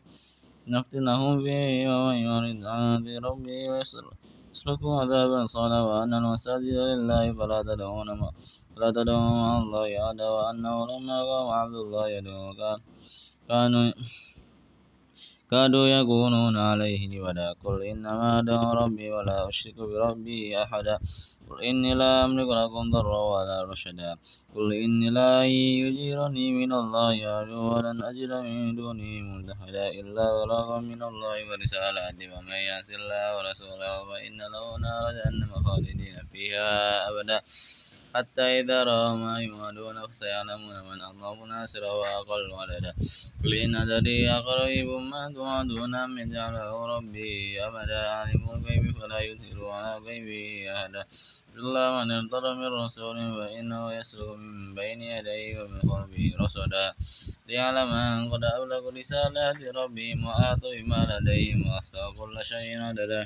نفتنهم 0.74 1.42
فيه 1.44 1.70
ومن 1.94 2.18
يرد 2.28 2.64
عن 2.64 3.18
ربه 3.28 3.58
ويسلكوا 3.70 5.00
عذابا 5.00 5.44
صعدا 5.44 5.80
وأن 5.80 6.14
المساجد 6.14 6.78
لله 6.90 7.32
فلا 7.38 7.62
تدعون 7.62 8.08
فلا 8.76 8.90
تدعوا 8.90 9.30
مع 9.42 9.58
الله 9.62 9.88
أحدا 10.06 10.28
وأنه 10.36 10.86
لما 10.90 11.18
قام 11.30 11.48
عبد 11.60 11.74
الله 11.74 12.08
يدعو 12.08 12.54
كانوا 13.48 13.92
كادوا 15.50 15.86
يكونون 15.86 16.56
عليه 16.56 17.00
لبدا 17.08 17.48
قل 17.64 17.82
إنما 17.82 18.38
أدعو 18.38 18.72
ربي 18.72 19.12
ولا 19.12 19.48
أشرك 19.48 19.76
بربي 19.76 20.62
أحدا. 20.62 20.98
قل 21.48 21.64
إني 21.64 21.94
لا 21.94 22.24
أملك 22.24 22.48
لكم 22.60 22.90
ضرا 22.90 23.22
ولا 23.34 23.58
رشدا. 23.70 24.16
قل 24.54 24.68
إني 24.84 25.10
لا 25.10 25.44
يجيرني 25.44 26.46
من 26.52 26.72
الله 26.72 27.14
أرجو 27.38 27.62
ولن 27.74 27.98
أجد 28.10 28.32
من 28.32 28.76
دونه 28.76 29.10
ملتحدا 29.28 29.86
إلا 30.00 30.24
بلاغا 30.36 30.78
من 30.80 31.02
الله 31.02 31.36
ورسالاته 31.48 32.26
ومن 32.34 32.58
يعص 32.68 32.88
الله 33.00 33.24
ورسوله 33.36 33.92
فإن 34.10 34.38
له 34.52 34.64
نار 34.84 35.04
جهنم 35.16 35.50
خالدين 35.64 36.16
فيها 36.32 36.70
أبدا. 37.08 37.38
حتى 38.14 38.60
إذا 38.60 38.84
رأوا 38.84 39.16
ما 39.16 39.40
يوعدون 39.40 40.06
فسيعلمون 40.06 40.76
من 40.88 40.98
أضعف 41.02 41.38
ناصرا 41.48 41.92
وأقل 41.92 42.52
عددا 42.60 42.92
قل 43.44 43.54
إن 43.54 43.76
أدري 43.76 44.30
أقريب 44.30 44.88
ما 44.88 45.32
توعدون 45.34 45.94
أم 45.94 46.18
يجعله 46.18 46.86
ربي 46.96 47.64
أبدا. 47.66 48.00
عالم 48.08 48.44
الغيب 48.54 48.98
فلا 48.98 49.20
يظهر 49.20 49.70
على 49.70 49.92
غيبه 50.06 50.72
أحدا. 50.76 51.04
إلا 51.56 51.84
من 51.96 52.10
ارتضى 52.10 52.54
من 52.54 52.70
رسول 52.84 53.16
فإنه 53.38 53.92
يسلك 53.92 54.28
من 54.36 54.74
بين 54.74 55.02
يديه 55.02 55.62
ومن 55.62 55.80
خلفه 55.80 56.24
رصدا. 56.40 56.86
ليعلم 57.48 57.88
أن 57.92 58.32
قد 58.32 58.44
أبلغ 58.44 58.82
رسالات 58.98 59.58
ربهم 59.62 60.18
وآتوا 60.26 60.74
بما 60.74 61.00
لديهم 61.10 61.66
وأحصى 61.66 62.02
كل 62.18 62.36
شيء 62.44 62.80
عددا. 62.82 63.22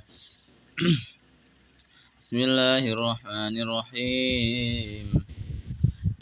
بسم 2.23 2.39
الله 2.39 2.83
الرحمن 2.95 3.55
الرحيم. 3.65 5.07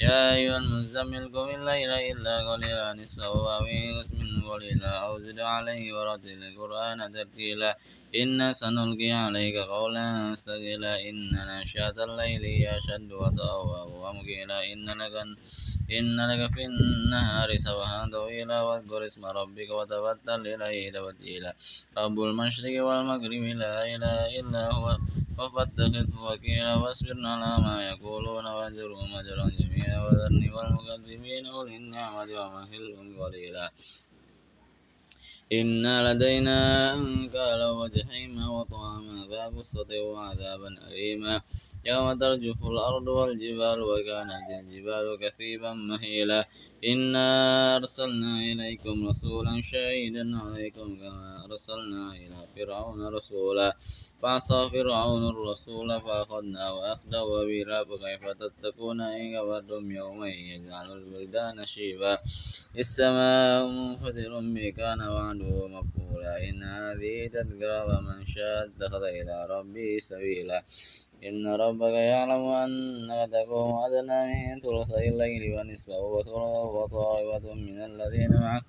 يا 0.01 0.21
أيها 0.37 0.57
المزمل 0.57 1.25
قم 1.29 1.49
الليل 1.61 1.91
إلا 2.11 2.35
قليلا 2.49 2.87
نصفه 2.97 3.35
أو 3.57 3.65
انقص 3.69 4.11
قليلا 4.49 4.93
أو 5.05 5.13
زد 5.25 5.41
عليه 5.55 5.85
ورتل 5.93 6.41
القرآن 6.49 6.99
ترتيلا. 7.13 7.71
إنا 8.17 8.49
سنلقي 8.61 9.11
عليك 9.13 9.57
قولا 9.75 10.35
ثقيلا. 10.45 10.93
إن 11.09 11.37
ناشئة 11.51 11.97
الليل 12.05 12.43
هي 12.45 12.77
أشد 12.77 13.13
وطأ 13.13 13.53
ومقيلا 14.01 14.59
إن 14.73 14.87
لك 15.01 15.15
إن 15.99 16.17
لك 16.31 16.43
في 16.55 16.65
النهار 16.65 17.51
سبحا 17.67 18.01
طويلا 18.13 18.59
واذكر 18.67 19.01
اسم 19.07 19.23
ربك 19.27 19.71
وتبتل 19.79 20.43
إليه 20.55 20.93
تبتيلا. 20.97 21.53
رب 21.99 22.17
المشرق 22.29 22.75
والمغرب 22.87 23.45
لا 23.63 23.75
إله 23.95 24.41
إلا 24.41 24.65
هو. 24.73 24.87
فاتخذه 25.49 26.07
وكيلا 26.27 26.75
واصبر 26.75 27.17
على 27.27 27.63
ما 27.63 27.89
يقولون 27.89 28.47
واجرهم 28.47 29.15
أجرا 29.15 29.51
جميلا 29.59 29.97
وذرني 30.05 30.51
والمكذبين 30.53 31.47
أولي 31.47 31.77
النعمة 31.77 32.31
ومهلهم 32.41 33.23
قليلا. 33.23 33.71
إن 35.53 35.85
لدينا 36.07 36.59
أنكالا 36.95 37.71
وجحيما 37.71 38.45
وطعاما 38.51 39.27
ذا 39.31 39.45
غصة 39.47 39.91
وعذابا 40.03 40.69
أليما. 40.87 41.41
يوم 41.85 42.19
ترجف 42.19 42.59
الأرض 42.65 43.07
والجبال 43.09 43.79
وكانت 43.83 44.49
الجبال 44.61 45.19
كثيبا 45.23 45.73
مهيلا. 45.73 46.49
إنا 46.85 47.77
أرسلنا 47.77 48.41
إليكم 48.41 49.09
رسولا 49.09 49.61
شهيدا 49.61 50.39
عليكم 50.39 50.97
كما 50.97 51.45
أرسلنا 51.45 52.13
إلى 52.13 52.47
فرعون 52.57 53.15
رسولا. 53.15 53.77
فعصى 54.23 54.71
فرعون 54.73 55.29
الرسول 55.29 56.01
فأخذناه 56.01 56.93
أخذا 56.93 57.21
وبيلا 57.21 57.85
فكيف 57.85 58.29
تتقون 58.29 59.01
إن 59.01 59.37
كفرتم 59.37 59.91
يوما 59.91 60.29
يجعل 60.29 60.93
البلدان 60.93 61.67
شيبا. 61.67 62.19
السماء 62.79 63.67
منفطر 63.67 64.41
به 64.41 64.71
كان 64.77 65.01
وعده 65.01 65.69
مفعولا. 65.69 66.49
إن 66.49 66.63
هذه 66.63 67.27
تذكرة 67.27 67.85
ومن 67.89 68.25
شاء 68.25 68.67
اتخذ 68.67 69.03
إلى 69.03 69.37
ربه 69.51 69.99
سبيلا. 69.99 70.65
إن 71.29 71.47
ربك 71.47 71.95
يعلم 72.13 72.45
أنك 72.65 73.31
تقوم 73.33 73.71
أدنى 73.87 74.21
من 74.31 74.61
ثلثي 74.61 75.09
الليل 75.09 75.43
ونصفه 75.55 76.01
وثلثه 76.15 76.65
وطائفة 76.77 77.55
من 77.55 77.79
الذين 77.91 78.33
معك. 78.41 78.65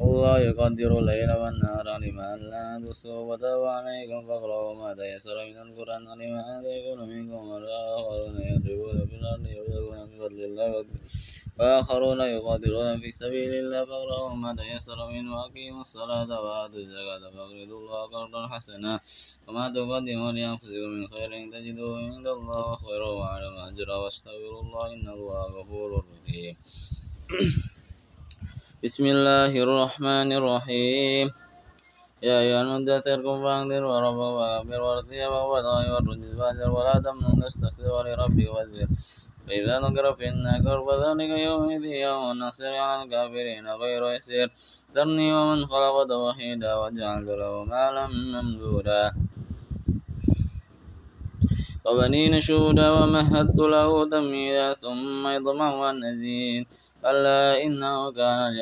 والله 0.00 0.38
يقدر 0.48 0.98
الليل 0.98 1.30
والنهار 1.40 1.88
علم 1.88 2.18
أن 2.20 2.40
لا 2.52 2.64
تحصوا 2.84 3.20
وتاب 3.28 3.62
عليكم 3.76 4.20
فاقرأوا 4.28 4.74
ما 4.80 4.90
تيسر 4.94 5.36
من 5.50 5.58
القرآن 5.66 6.02
علم 6.08 6.34
أن 6.52 6.64
يكون 6.76 7.00
منكم 7.08 7.42
والآخرون 7.50 8.36
يضربون 8.52 8.98
في 9.08 9.14
الأرض 9.20 9.44
يبتغون 9.56 9.98
من 10.00 10.18
فضل 10.20 10.40
الله 10.44 10.84
وآخرون 11.58 12.20
يقاتلون 12.20 13.00
في 13.00 13.10
سبيل 13.12 13.52
الله 13.54 13.84
فاقرأوا 13.84 14.34
ما 14.34 14.56
تيسر 14.56 14.98
منه 15.10 15.36
وأقيموا 15.36 15.80
الصلاة 15.80 16.30
وآتوا 16.44 16.80
الزكاة 16.84 17.22
فاقرضوا 17.34 17.78
الله 17.80 18.00
قرضا 18.14 18.48
حسنا 18.48 19.00
وما 19.48 19.64
تقدموا 19.68 20.32
لأنفسكم 20.32 20.88
من 20.96 21.08
خير 21.08 21.30
تجدوه 21.52 21.98
عند 21.98 22.26
الله 22.26 22.76
خيرا 22.76 23.08
وأعلم 23.18 23.54
أجرا 23.68 23.96
واستغفروا 23.96 24.62
الله 24.62 24.86
إن 24.94 25.08
الله 25.08 25.42
غفور 25.56 25.88
رحيم. 25.98 26.56
بسم 28.84 29.04
الله 29.06 29.52
الرحمن 29.64 30.28
الرحيم. 30.32 31.26
يا 32.22 32.36
أيها 32.40 32.60
المدثر 32.62 33.18
قم 33.24 33.36
فأنذر 33.44 33.84
وربك 33.84 34.20
وكبر 34.36 34.80
وارتيا 34.82 35.28
والطائف 35.28 35.90
والرجز 35.94 36.30
فاجر 36.38 36.70
ولا 36.70 36.94
تمنن 37.04 37.40
تستكثر 37.44 37.88
ولربك 37.96 38.48
واصبر. 38.54 38.88
فإذا 39.46 39.78
نقر 39.78 40.14
في 40.14 40.28
النكر 40.28 40.76
فذلك 40.86 41.30
يومئذ 41.30 41.84
يوم 41.84 42.30
النصر 42.30 42.74
على 42.76 43.02
الكافرين 43.02 43.66
غير 43.68 44.02
يسير. 44.12 44.48
ذرني 44.94 45.32
ومن 45.32 45.66
خلقت 45.66 46.10
وحيدا 46.10 46.74
وجعلت 46.74 47.28
له 47.28 47.64
مالا 47.64 48.06
ممدودا. 48.06 49.12
وبنين 51.86 52.40
شهودا 52.40 52.90
ومهدت 52.90 53.58
له 53.58 53.90
تمهيدا 54.10 54.74
ثم 54.74 55.22
يطمع 55.28 55.90
أن 55.90 56.04
أزيد 56.04 56.66
ألا 57.06 57.62
إنه 57.62 58.12
كان 58.12 58.52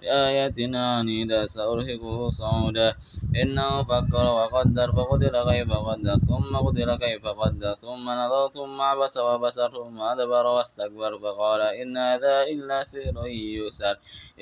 بآياتنا 0.00 0.96
عنيدا 0.96 1.46
سأرهقه 1.46 2.30
صعودا. 2.30 2.94
إنه 3.42 3.82
فكر 3.82 4.24
وقدر 4.38 4.92
فقدر 4.92 5.34
كيف 5.50 5.70
قدر 5.72 6.16
ثم 6.28 6.56
قدر 6.56 6.96
كيف 6.96 7.26
قدر 7.26 7.74
ثم 7.74 8.10
نظر 8.10 8.48
ثم 8.48 8.80
عبس 8.80 9.16
وبسر 9.16 9.70
ثم 9.70 10.00
أدبر 10.00 10.46
واستكبر 10.46 11.18
فقال 11.18 11.60
إن 11.60 11.96
هذا 11.96 12.42
إلا 12.42 12.82
سحر 12.82 13.26
يسر. 13.26 13.96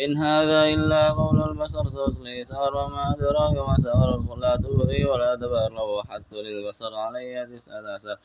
إن 0.05 0.17
هذا 0.17 0.65
إلا 0.75 1.13
قول 1.13 1.39
البشر 1.51 1.89
سأصلي 1.89 2.45
سهر 2.45 2.77
وما 2.77 3.15
أدراك 3.15 3.57
ما 3.69 3.77
سهر 3.85 4.37
لا 4.43 4.57
تبغي 4.57 5.05
ولا 5.05 5.37
تبر 5.37 6.03
حتى 6.09 6.43
للبصر 6.43 6.95
علي 6.95 7.47
تسأل 7.47 7.87
أسر 7.87 8.17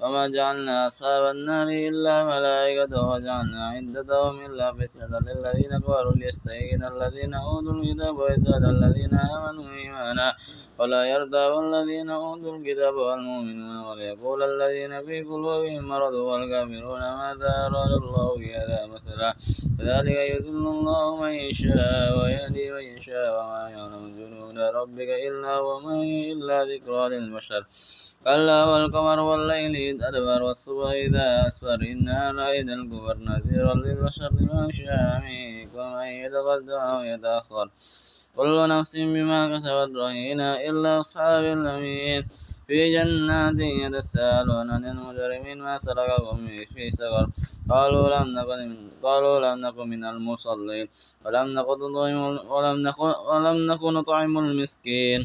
وما 0.00 0.28
جعلنا 0.28 0.86
أصحاب 0.86 1.24
النار 1.34 1.68
إلا 1.68 2.24
ملائكة 2.24 3.08
وجعلنا 3.08 3.68
عدتهم 3.68 4.34
إلا 4.46 4.72
فتنة 4.72 5.18
للذين 5.26 5.72
كفروا 5.78 6.12
ليستيقن 6.72 6.84
الذين 6.96 7.34
أوتوا 7.34 7.72
الكتاب 7.72 8.18
ويزداد 8.18 8.64
الذين 8.64 9.14
آمنوا 9.14 9.74
إيمانا. 9.74 10.34
ولا 10.78 11.04
يرضى 11.04 11.44
الذين 11.58 12.10
أوتوا 12.10 12.56
الكتاب 12.56 12.94
والمؤمنون 12.94 13.76
وليقول 13.86 14.42
الذين 14.42 15.06
في 15.06 15.22
قلوبهم 15.22 15.88
مرض 15.88 16.14
والكافرون 16.14 17.00
ماذا 17.00 17.52
أراد 17.66 17.92
الله 18.02 18.28
بهذا 18.38 18.86
مثلا. 18.94 19.34
كذلك 19.78 20.16
يذل 20.32 20.66
الله 20.76 21.16
من 21.22 21.32
يشاء 21.32 22.18
ويهدي 22.18 22.70
من 22.72 22.84
يشاء 22.96 23.28
وما 23.38 23.62
يعلم 23.70 24.04
جنود 24.18 24.58
ربك 24.58 25.10
إلا 25.28 25.58
وما 25.58 26.02
إلا 26.32 26.64
ذكرى 26.64 27.08
للبشر. 27.08 27.66
كلا 28.24 28.64
والقمر 28.64 29.18
والليل 29.20 29.74
إذ 29.76 30.04
أدبر 30.08 30.42
والصبح 30.42 30.90
إذا 31.06 31.46
أسفر. 31.46 31.78
إنها 31.92 32.32
لإذا 32.32 32.74
الكبر 32.74 33.16
نذيرا 33.28 33.74
للبشر 33.74 34.30
لمن 34.40 34.70
شاء 34.70 35.22
منكم 35.72 35.92
ومن 35.92 36.06
يتقدم 36.06 36.80
أو 36.80 37.02
يتأخر 37.02 37.70
كل 38.36 38.68
نفس 38.68 38.96
بما 38.96 39.40
كسبت 39.52 39.96
رهينة 39.96 40.48
إلا 40.68 41.00
أصحاب 41.00 41.44
اليمين 41.44 42.22
في 42.66 42.92
جنات 42.92 43.58
يتساءلون 43.60 44.70
عن 44.70 44.84
المجرمين 44.84 45.58
ما 45.58 45.76
سلككم 45.76 46.46
في 46.74 46.90
سقر. 46.90 47.26
قالوا 47.70 48.08
لم 48.08 48.28
نكن 48.38 48.58
من 48.68 48.76
قالوا 49.02 49.40
لم 49.40 49.66
نكن 49.66 49.88
من 49.88 50.04
المصلين. 50.04 50.88
ولم 51.24 51.48
نكن 51.56 51.80
ولم 52.52 52.76
نكن 52.86 53.12
ولم 53.28 53.56
نكن 53.70 53.92
نطعم 53.94 54.38
المسكين. 54.38 55.20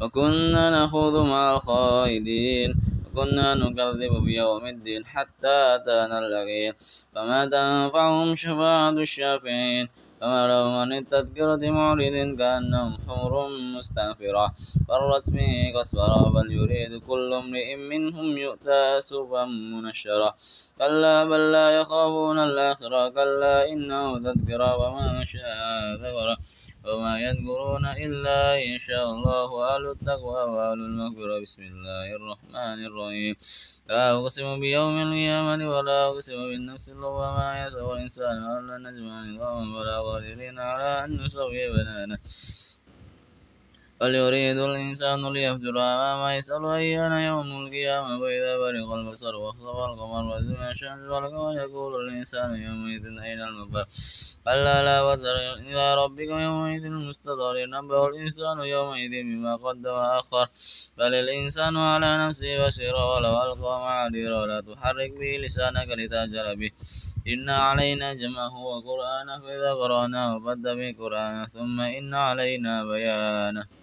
وكنا 0.00 0.64
نخوض 0.84 1.14
مع 1.26 1.54
الخائدين. 1.56 2.89
وكنا 3.10 3.54
نكذب 3.54 4.12
بيوم 4.24 4.66
الدين 4.66 5.06
حتى 5.06 5.56
أتانا 5.74 6.18
اليقين 6.18 6.72
فما 7.14 7.44
تنفعهم 7.46 8.34
شفاعة 8.34 8.90
الشافعين. 8.90 9.88
فما 10.20 10.48
لهم 10.48 10.74
عن 10.82 10.92
التذكرة 10.92 11.70
معرض 11.70 12.36
كأنهم 12.38 12.98
حمر 13.06 13.48
مستنفرة. 13.76 14.46
فرت 14.88 15.30
به 15.30 15.72
قسورة 15.76 16.28
بل 16.34 16.52
يريد 16.52 17.02
كل 17.08 17.32
امرئ 17.32 17.76
منهم 17.76 18.38
يؤتى 18.38 19.00
سوفا 19.00 19.44
منشرة. 19.44 20.34
كلا 20.78 21.24
بل 21.24 21.52
لا 21.52 21.70
يخافون 21.70 22.38
الآخرة 22.38 23.08
كلا 23.08 23.68
إنه 23.72 24.18
تذكرة 24.18 24.70
وما 24.76 25.24
شاء 25.24 25.94
ذكره. 26.04 26.36
وما 26.84 27.20
يذكرون 27.20 27.84
إلا 27.86 28.64
إن 28.64 28.78
شاء 28.78 29.10
الله 29.10 29.48
أهل 29.74 29.84
التقوى 29.90 30.42
وأهل 30.52 30.80
المغفرة. 30.88 31.40
بسم 31.40 31.62
الله 31.62 32.16
الرحمن 32.16 32.78
الرحيم. 32.88 33.34
لا 33.88 34.02
أقسم 34.16 34.60
بيوم 34.60 34.94
القيامة 35.02 35.60
ولا 35.70 35.98
أقسم 36.08 36.40
بالنفس 36.50 36.88
اللوامة. 36.88 37.66
يسأل 37.66 37.84
الإنسان 37.92 38.66
لن 38.66 38.80
نجمع 38.86 39.14
عظاما 39.28 39.78
ولا 39.78 39.96
قادرين 40.00 40.58
على 40.58 41.04
أن 41.04 41.24
نسوي 41.24 41.68
بنانه. 41.72 42.18
بل 44.00 44.14
يريد 44.14 44.58
الإنسان 44.58 45.32
ليفجر 45.32 45.70
أمامه 45.70 46.32
يسأل 46.32 46.64
أيان 46.64 47.12
يوم 47.12 47.66
القيامة 47.66 48.20
فإذا 48.20 48.58
برق 48.58 48.92
البصر 48.92 49.36
وخسف 49.36 49.76
القمر 49.88 50.24
وزمع 50.36 50.70
الشمس 50.70 51.04
والقمر 51.10 51.52
يقول 51.64 51.92
الإنسان 52.08 52.50
يومئذ 52.66 53.04
أين 53.26 53.40
المفر؟ 53.42 53.84
كلا 54.44 54.82
لا 54.82 55.02
وزر 55.02 55.36
إلى 55.68 55.94
ربك 55.94 56.30
يومئذ 56.46 56.84
المستقر. 56.84 57.56
ينبه 57.56 58.06
الإنسان 58.08 58.58
يومئذ 58.58 59.10
بما 59.10 59.56
قدم 59.56 59.90
وأخر. 59.90 60.46
بل 60.98 61.14
الإنسان 61.14 61.76
على 61.76 62.10
نفسه 62.26 62.66
بصيرا 62.66 63.04
ولو 63.14 63.42
ألقى 63.42 63.80
معاذير 63.84 64.32
ولا 64.32 64.60
تحرك 64.60 65.10
به 65.10 65.32
لسانك 65.44 65.88
لتأجل 65.88 66.56
به. 66.56 66.70
إن 67.28 67.50
علينا 67.50 68.14
جمعه 68.14 68.54
وقرآنه 68.56 69.40
فإذا 69.44 69.72
قرأناه 69.74 70.38
فاتبع 70.44 70.92
قرآنه 70.98 71.46
ثم 71.46 71.80
إن 71.80 72.14
علينا 72.14 72.84
بيانه. 72.84 73.79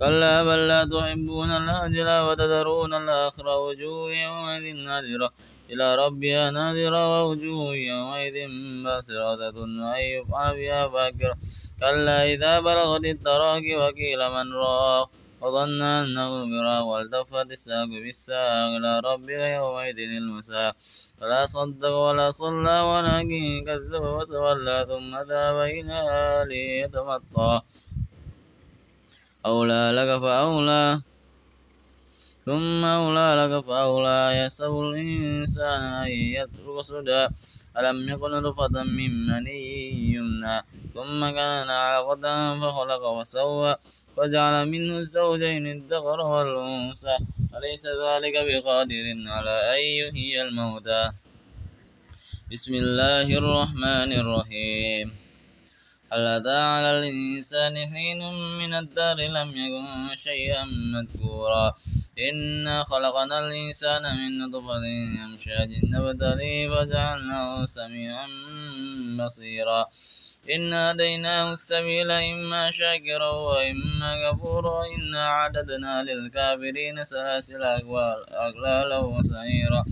كلا 0.00 0.44
بل 0.44 0.68
لا 0.68 0.80
تحبون 0.84 1.50
العاجلة 1.50 2.16
وتذرون 2.28 2.92
الآخرة 2.94 3.54
وجوه 3.66 4.12
يومئذ 4.12 4.76
نادرة. 4.76 5.30
إلى 5.70 5.86
ربها 5.94 6.50
نادرة 6.50 7.02
ووجوه 7.12 7.74
يومئذ 7.74 8.36
باسرة 8.84 9.40
أن 9.64 10.00
يفعل 10.16 10.54
بها 10.56 10.88
فاكرة 10.88 11.36
كلا 11.80 12.18
إذا 12.32 12.60
بلغت 12.60 13.04
التراك 13.04 13.64
وقيل 13.80 14.20
من 14.36 14.46
راق 14.52 15.10
وظن 15.40 15.82
أنه 15.82 16.42
الفراق 16.42 16.84
والتفت 16.84 17.50
الساق 17.50 17.88
بالساق 18.02 18.76
إلى 18.76 19.00
ربك 19.00 19.42
يومئذ 19.58 19.98
المساق. 19.98 20.74
فلا 21.20 21.46
صدق 21.46 21.94
ولا 22.06 22.30
صلى 22.30 22.80
ولكن 22.80 23.64
كذب 23.66 24.02
وتولى 24.16 24.86
ثم 24.88 25.12
ذهب 25.30 25.56
إلى 25.76 25.98
أهله 26.18 26.64
يتمطى. 26.84 27.60
أولى 29.46 29.84
لك 29.98 30.10
فأولى 30.22 31.00
ثم 32.46 32.82
أولى 32.84 33.28
لك 33.40 33.64
فأولى. 33.64 34.20
يسب 34.42 34.72
الإنسان 34.80 35.82
أن 36.02 36.10
يترك 36.10 36.80
سدى 36.80 37.22
ألم 37.78 38.08
يكن 38.08 38.30
نطفة 38.30 38.82
من 38.82 39.12
مني 39.26 39.62
يمنى. 40.14 40.58
ثم 40.94 41.20
كان 41.38 41.70
علقة 41.70 42.24
فخلق 42.60 43.02
وسوى 43.18 43.72
وجعل 44.16 44.54
منه 44.68 44.94
الزوجين 44.98 45.66
الذكر 45.66 46.18
والأنثى. 46.32 47.16
أليس 47.56 47.84
ذلك 47.86 48.34
بقادر 48.48 49.06
على 49.34 49.56
أن 49.74 49.82
يحيي 50.00 50.42
الموتى؟ 50.42 51.02
بسم 52.52 52.72
الله 52.74 53.26
الرحمن 53.40 54.10
الرحيم. 54.22 55.25
هل 56.12 56.26
أتى 56.26 56.58
على 56.58 56.90
الإنسان 56.98 57.74
حين 57.92 58.20
من 58.58 58.74
الدار 58.74 59.16
لم 59.16 59.50
يكن 59.50 60.14
شيئا 60.14 60.64
مذكورا. 60.94 61.74
إنا 62.18 62.84
خلقنا 62.84 63.38
الإنسان 63.38 64.02
من 64.02 64.38
نطفة 64.38 64.84
أمشاج 65.24 65.70
نبتليه 65.92 66.68
فجعلناه 66.70 67.64
سميعا 67.64 68.26
بصيرا. 69.18 69.86
إنا 70.54 70.92
هديناه 70.92 71.52
السبيل 71.52 72.10
إما 72.10 72.70
شاكرا 72.70 73.30
وإما 73.30 74.10
كفورا. 74.24 74.84
إنا 74.96 75.28
عددنا 75.28 76.02
للكافرين 76.02 77.04
سلاسل 77.04 77.62
أغلالا 78.46 78.98
وسعيرا. 78.98 79.84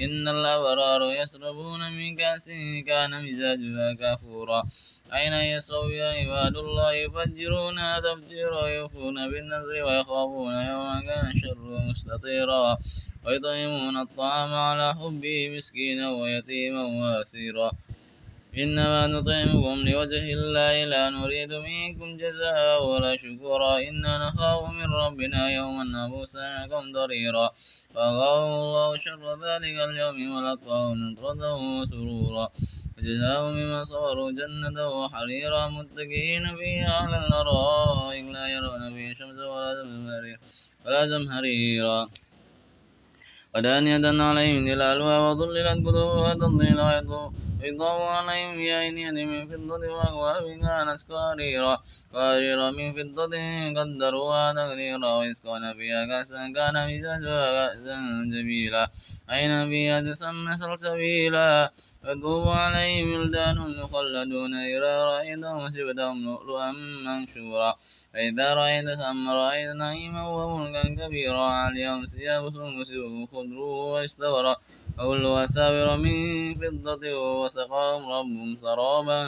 إن 0.00 0.28
الأبرار 0.28 1.12
يشربون 1.22 1.92
من 1.92 2.16
كأس 2.16 2.50
كان 2.86 3.24
مزاجها 3.24 3.92
كافورا. 4.00 4.62
أين 5.12 5.32
يسوي 5.32 6.02
عباد 6.02 6.56
الله 6.56 6.92
يفجرون 6.92 7.76
تفجيرا 8.02 8.66
يوفون 8.68 9.30
بالنذر 9.30 9.84
ويخافون 9.84 10.52
يوما 10.52 11.02
كان 11.06 11.32
شره 11.40 11.78
مستطيرا. 11.90 12.78
ويطعمون 13.26 13.96
الطعام 13.96 14.54
على 14.54 14.94
حبه 14.94 15.56
مسكينا 15.56 16.10
ويتيما 16.10 16.84
واسيرا. 16.84 17.70
إنما 18.52 19.06
نطعمكم 19.06 19.76
لوجه 19.88 20.24
الله 20.36 20.84
لا 20.84 21.10
نريد 21.10 21.52
منكم 21.52 22.08
جزاء 22.16 22.84
ولا 22.84 23.16
شكورا. 23.16 23.78
إنا 23.88 24.12
نخاف 24.24 24.60
من 24.78 24.88
ربنا 25.04 25.50
يوما 25.58 25.84
عبوسا 26.02 26.68
ضريرا. 26.96 27.46
فقاه 27.94 28.44
الله 28.60 28.96
شر 28.96 29.24
ذلك 29.44 29.76
اليوم 29.88 30.18
ولقاه 30.36 30.94
نصرته 30.94 31.60
وسرورا. 31.78 32.46
وجزاهم 32.98 33.52
بما 33.58 33.80
صبروا 33.84 34.30
جنة 34.40 34.88
وحريرا. 34.98 35.62
متكئين 35.68 36.44
فيها 36.56 36.92
على 37.02 37.18
الأرائك 37.26 38.26
لا 38.36 38.44
يرون 38.54 38.82
فيها 38.94 39.12
شمسا 39.18 39.46
ولا 39.54 39.70
زمهريرا 39.80 40.38
ولا 40.84 41.02
زمهريرا 41.12 42.00
ودانية 43.54 44.06
عليهم 44.28 44.58
ظلالها 44.68 45.18
وظللت 45.24 45.78
قلوبها 45.86 46.34
تضليل 46.34 46.80
ويطاف 47.62 48.00
عليهم 48.00 48.56
بأيدية 48.56 49.10
من 49.10 49.46
فضة 49.46 49.82
وأكواب 49.94 50.44
كانت 50.62 51.00
قاريرا 51.10 51.78
قاريرا 52.14 52.70
من 52.70 52.92
فضة 52.92 53.34
قدروها 53.76 54.52
تقديرا 54.52 55.18
ويسقون 55.18 55.74
فيها 55.74 56.06
كأسا 56.06 56.52
كان 56.56 56.74
مزاجها 56.88 57.44
كأسا 57.56 57.96
جميلا 58.32 58.90
عينا 59.28 59.66
فيها 59.66 60.00
تسمى 60.00 60.56
سلسبيلا 60.56 61.72
يطوف 62.04 62.48
عليهم 62.48 63.14
ولدان 63.14 63.58
مخلدون 63.82 64.54
إذا 64.54 65.04
رأيتهم 65.04 65.66
حسبتهم 65.66 66.24
لؤلؤا 66.24 66.72
منشورا 67.04 67.74
فإذا 68.12 68.54
رأيت 68.54 68.88
ثم 69.02 69.30
رأيت 69.30 69.70
نعيما 69.76 70.28
وملكا 70.28 70.82
كبيرا 70.98 71.44
عليهم 71.44 72.04
ثياب 72.04 72.50
سندس 72.54 72.92
خضر 73.32 73.58
واستبرق 73.58 74.58
وسابر 75.00 75.96
من 75.96 76.54
فضة 76.54 77.04
وسقاهم 77.42 78.02
ربهم 78.12 78.56
سرابا 78.56 79.20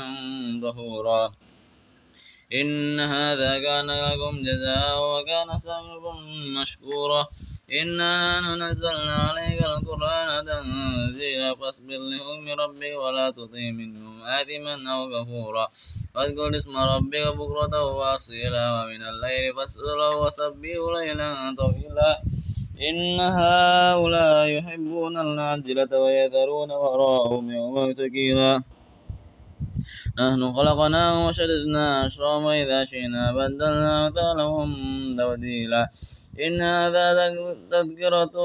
طهورا. 0.63 1.33
إن 2.53 3.01
هذا 3.01 3.59
كان 3.59 3.91
لكم 3.91 4.43
جزاء 4.43 4.95
وكان 5.01 5.59
سعيكم 5.59 6.17
مشكورا. 6.61 7.27
إنا 7.83 8.41
نزلنا 8.57 9.15
عليك 9.15 9.61
القرآن 9.65 10.45
تنزيلا 10.47 11.55
فاصبر 11.55 11.99
لحكم 12.11 12.49
ربك 12.61 12.95
ولا 12.97 13.31
تطيع 13.31 13.71
منهم 13.71 14.23
آثما 14.23 14.75
أو 14.93 15.01
كفورا. 15.13 15.69
واذكر 16.15 16.57
اسم 16.57 16.77
ربك 16.77 17.27
بكرة 17.37 17.85
وأصيلا 17.85 18.65
ومن 18.73 19.03
الليل 19.03 19.55
فاسأله 19.57 20.17
وسبه 20.17 20.77
ليلا 20.95 21.57
طويلا. 21.59 22.23
إن 22.81 23.21
هؤلاء 23.21 24.47
يحبون 24.47 25.17
العجلة 25.21 26.01
ويذرون 26.01 26.71
وراءهم 26.73 27.51
يوما 27.51 27.93
ثقيلا 27.93 28.63
نحن 30.19 30.53
خلقناهم 30.53 31.27
وشددنا 31.27 32.07
أشرهم 32.07 32.45
وإذا 32.45 32.85
شئنا 32.85 33.33
بدلنا 33.33 34.07
أمثالهم 34.07 34.71
تبديلا. 35.19 35.91
إن 36.47 36.63
هذا 36.63 37.35
تذكرة 37.71 38.37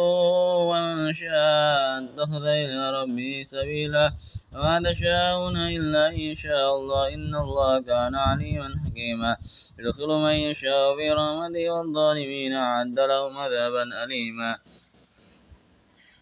ومن 0.70 1.14
شاء 1.14 2.04
اتخذ 2.04 2.46
إلى 2.46 3.02
ربه 3.02 3.42
سبيلا. 3.46 4.14
وما 4.54 4.82
تشاءون 4.90 5.58
إلا 5.58 6.10
إن 6.10 6.34
شاء 6.34 6.76
الله. 6.78 7.14
إن 7.14 7.36
الله 7.36 7.82
كان 7.82 8.16
عليما 8.16 8.70
حكيما. 8.86 9.38
يدخل 9.80 10.08
من 10.08 10.36
يشاء 10.50 10.96
في 10.98 11.12
رحمته 11.12 11.70
والظالمين. 11.70 12.54
أعد 12.54 13.00
لهم 13.00 13.38
عذابا 13.38 13.84
أليما. 14.04 14.58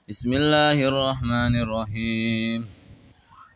بسم 0.10 0.34
الله 0.34 0.88
الرحمن 0.88 1.54
الرحيم. 1.64 2.77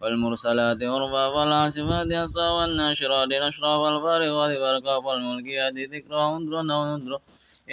والمرسلات 0.02 0.84
عرفا 0.84 1.24
فالعاصفات 1.34 2.12
أسرا 2.12 2.50
والناشرات 2.58 3.28
نشرا 3.46 3.74
فالفارغات 3.82 4.52
فرقا 4.64 5.02
فالملكيات 5.06 5.74
ذكرا 5.94 6.24
هندرا 6.38 6.62
أو 6.76 6.82
نذرا 6.98 7.20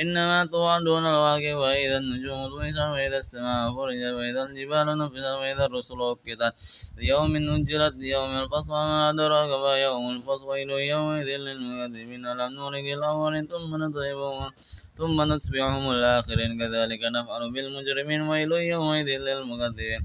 إنما 0.02 0.46
توعدون 0.52 1.04
الواقع 1.06 1.54
وإذا 1.62 1.96
النجوم 2.02 2.40
طمست 2.50 2.78
وإذا 2.94 3.16
السماء 3.16 3.62
فرجت 3.76 4.12
وإذا 4.18 4.42
الجبال 4.46 4.86
نفست 5.02 5.26
وإذا 5.40 5.64
الرسل 5.68 6.00
أقتت 6.12 6.54
ليوم 6.98 7.36
نجلت 7.36 7.94
ليوم 8.02 8.30
الفصل 8.42 8.70
وما 8.70 9.10
أدراك 9.10 9.50
ما 9.64 9.74
يوم 9.86 10.04
الفصل. 10.16 10.46
ويل 10.50 10.70
يومئذ 10.70 11.28
للمكذبين. 11.46 12.22
ألم 12.32 12.50
نهلك 12.58 12.86
الأولين 12.98 13.44
ثم 13.52 13.70
نطيبهم 13.82 14.50
ثم 14.98 15.16
نتبعهم 15.32 15.84
الآخرين. 15.90 16.50
كذلك 16.60 17.02
نفعل 17.16 17.42
بالمجرمين. 17.54 18.20
ويل 18.30 18.52
يومئذ 18.52 19.08
للمكذبين. 19.26 20.00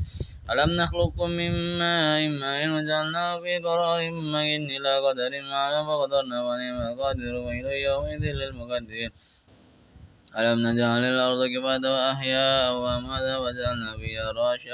ألم 0.52 0.70
نخلقكم 0.82 1.30
من 1.40 1.52
ماء 1.80 2.20
ماء 2.42 2.62
وجعلناه 2.76 3.32
في 3.44 3.54
قرار 3.66 4.02
مكين. 4.34 4.64
إلى 4.76 4.92
قدر 5.06 5.32
معلوم 5.54 5.86
فقدرنا 5.90 6.38
ونعم 6.48 6.78
القادر. 6.90 7.34
ويل 7.46 7.68
يومئذ 7.88 8.24
للمكذبين. 8.40 9.12
ألم 10.38 10.68
نجعل 10.68 11.04
الأرض 11.04 11.42
كفاتا 11.54 11.90
وأحياء 11.96 12.74
وأمواتا 12.74 13.38
وجعلنا 13.38 13.98
فيها 13.98 14.32
رواسي 14.32 14.70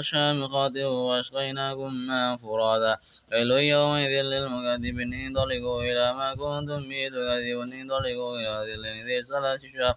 شامخات 0.00 0.76
وأسقيناكم 0.76 1.92
ماء 1.94 2.36
فرادا 2.36 2.96
ويل 3.32 3.50
يومئذ 3.50 4.22
للمكذبين 4.32 5.14
انطلقوا 5.26 5.82
إلى 5.82 6.14
ما 6.18 6.28
كنتم 6.34 6.88
به 6.88 7.08
تكذبون. 7.14 7.72
انطلقوا 7.72 8.32
إلى 8.38 8.54
ذل 8.66 8.84
ذي 9.06 9.22
ثلاث 9.22 9.60
شهور 9.72 9.94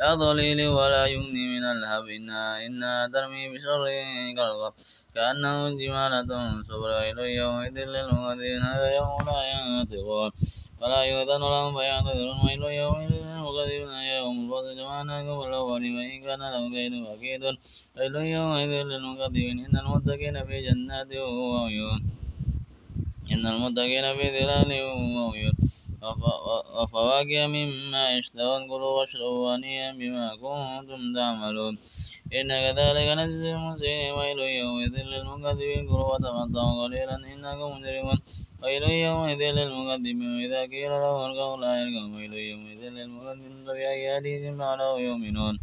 لا 0.00 0.14
ظليل 0.14 0.68
ولا 0.68 1.06
يغني 1.06 1.44
من 1.54 1.64
اللهب 1.72 2.04
إنها 2.16 2.66
إنها 2.66 3.06
ترمي 3.12 3.48
بشر 3.54 3.80
كالغر 4.36 4.72
كأنه 5.14 5.54
جمالة 5.80 6.30
صبر. 6.68 6.90
ويل 7.00 7.18
يومئذ 7.18 7.76
للمكذبين. 7.94 8.60
هذا 8.68 8.88
يوم 8.98 9.18
لا 9.26 9.40
ينطقون. 9.52 10.30
ولا 10.80 11.00
يؤذن 11.10 11.42
لهم 11.52 11.78
فيعتذرون 11.78 12.38
ويل 12.46 12.62
يومئذ 12.82 13.14
للمكذبين 13.50 13.92
يوم 14.16 14.36
الفصل 14.44 14.76
جمعناكم 14.76 15.38
الأولين 15.48 15.96
وإن 15.96 16.18
كان 16.26 16.40
لهم 16.52 16.68
كيد 16.74 16.92
فكيد 17.06 17.42
ويل 17.96 18.14
يومئذ 18.36 18.72
للمكذبين 18.90 19.56
إن 19.66 19.74
المتقين 19.82 20.36
في 20.44 20.56
جنات 20.66 21.10
وعيون. 21.16 22.00
إن 23.32 23.46
المتقين 23.46 24.06
في 24.16 24.24
ظلال 24.36 24.70
وعيون. 25.18 25.56
وفواكه 26.02 27.46
مما 27.46 28.04
يشتهون 28.16 28.62
كلوا 28.70 28.92
واشربوا 28.98 29.56
هنيئا 29.56 29.92
بما 30.00 30.26
كنتم 30.42 31.00
تعملون. 31.16 31.74
إن 32.38 32.48
كذلك 32.64 33.08
نجزي 33.20 33.50
المحسنين 33.56 34.12
ويل 34.18 34.40
يومئذ 34.60 34.94
للمكذبين 35.12 35.82
كلوا 35.88 36.14
وتمتعوا 36.14 36.82
قليلا 36.82 37.16
إنكم 37.32 37.70
مجرمون. 37.76 38.18
ويل 38.62 38.82
يومئذ 38.82 39.42
للمكذبين 39.58 40.18
وإذا 40.36 40.60
قيل 40.72 40.92
له 41.02 41.14
اركعوا 41.26 41.56
لا 41.62 41.72
يركعون 41.80 42.10
ويل 42.16 42.34
يومئذ 42.50 42.82
للمكذبين 42.96 43.64
فبأي 43.66 44.04
حديث 44.16 44.42
بعده 44.60 44.90
يؤمنون. 45.06 45.54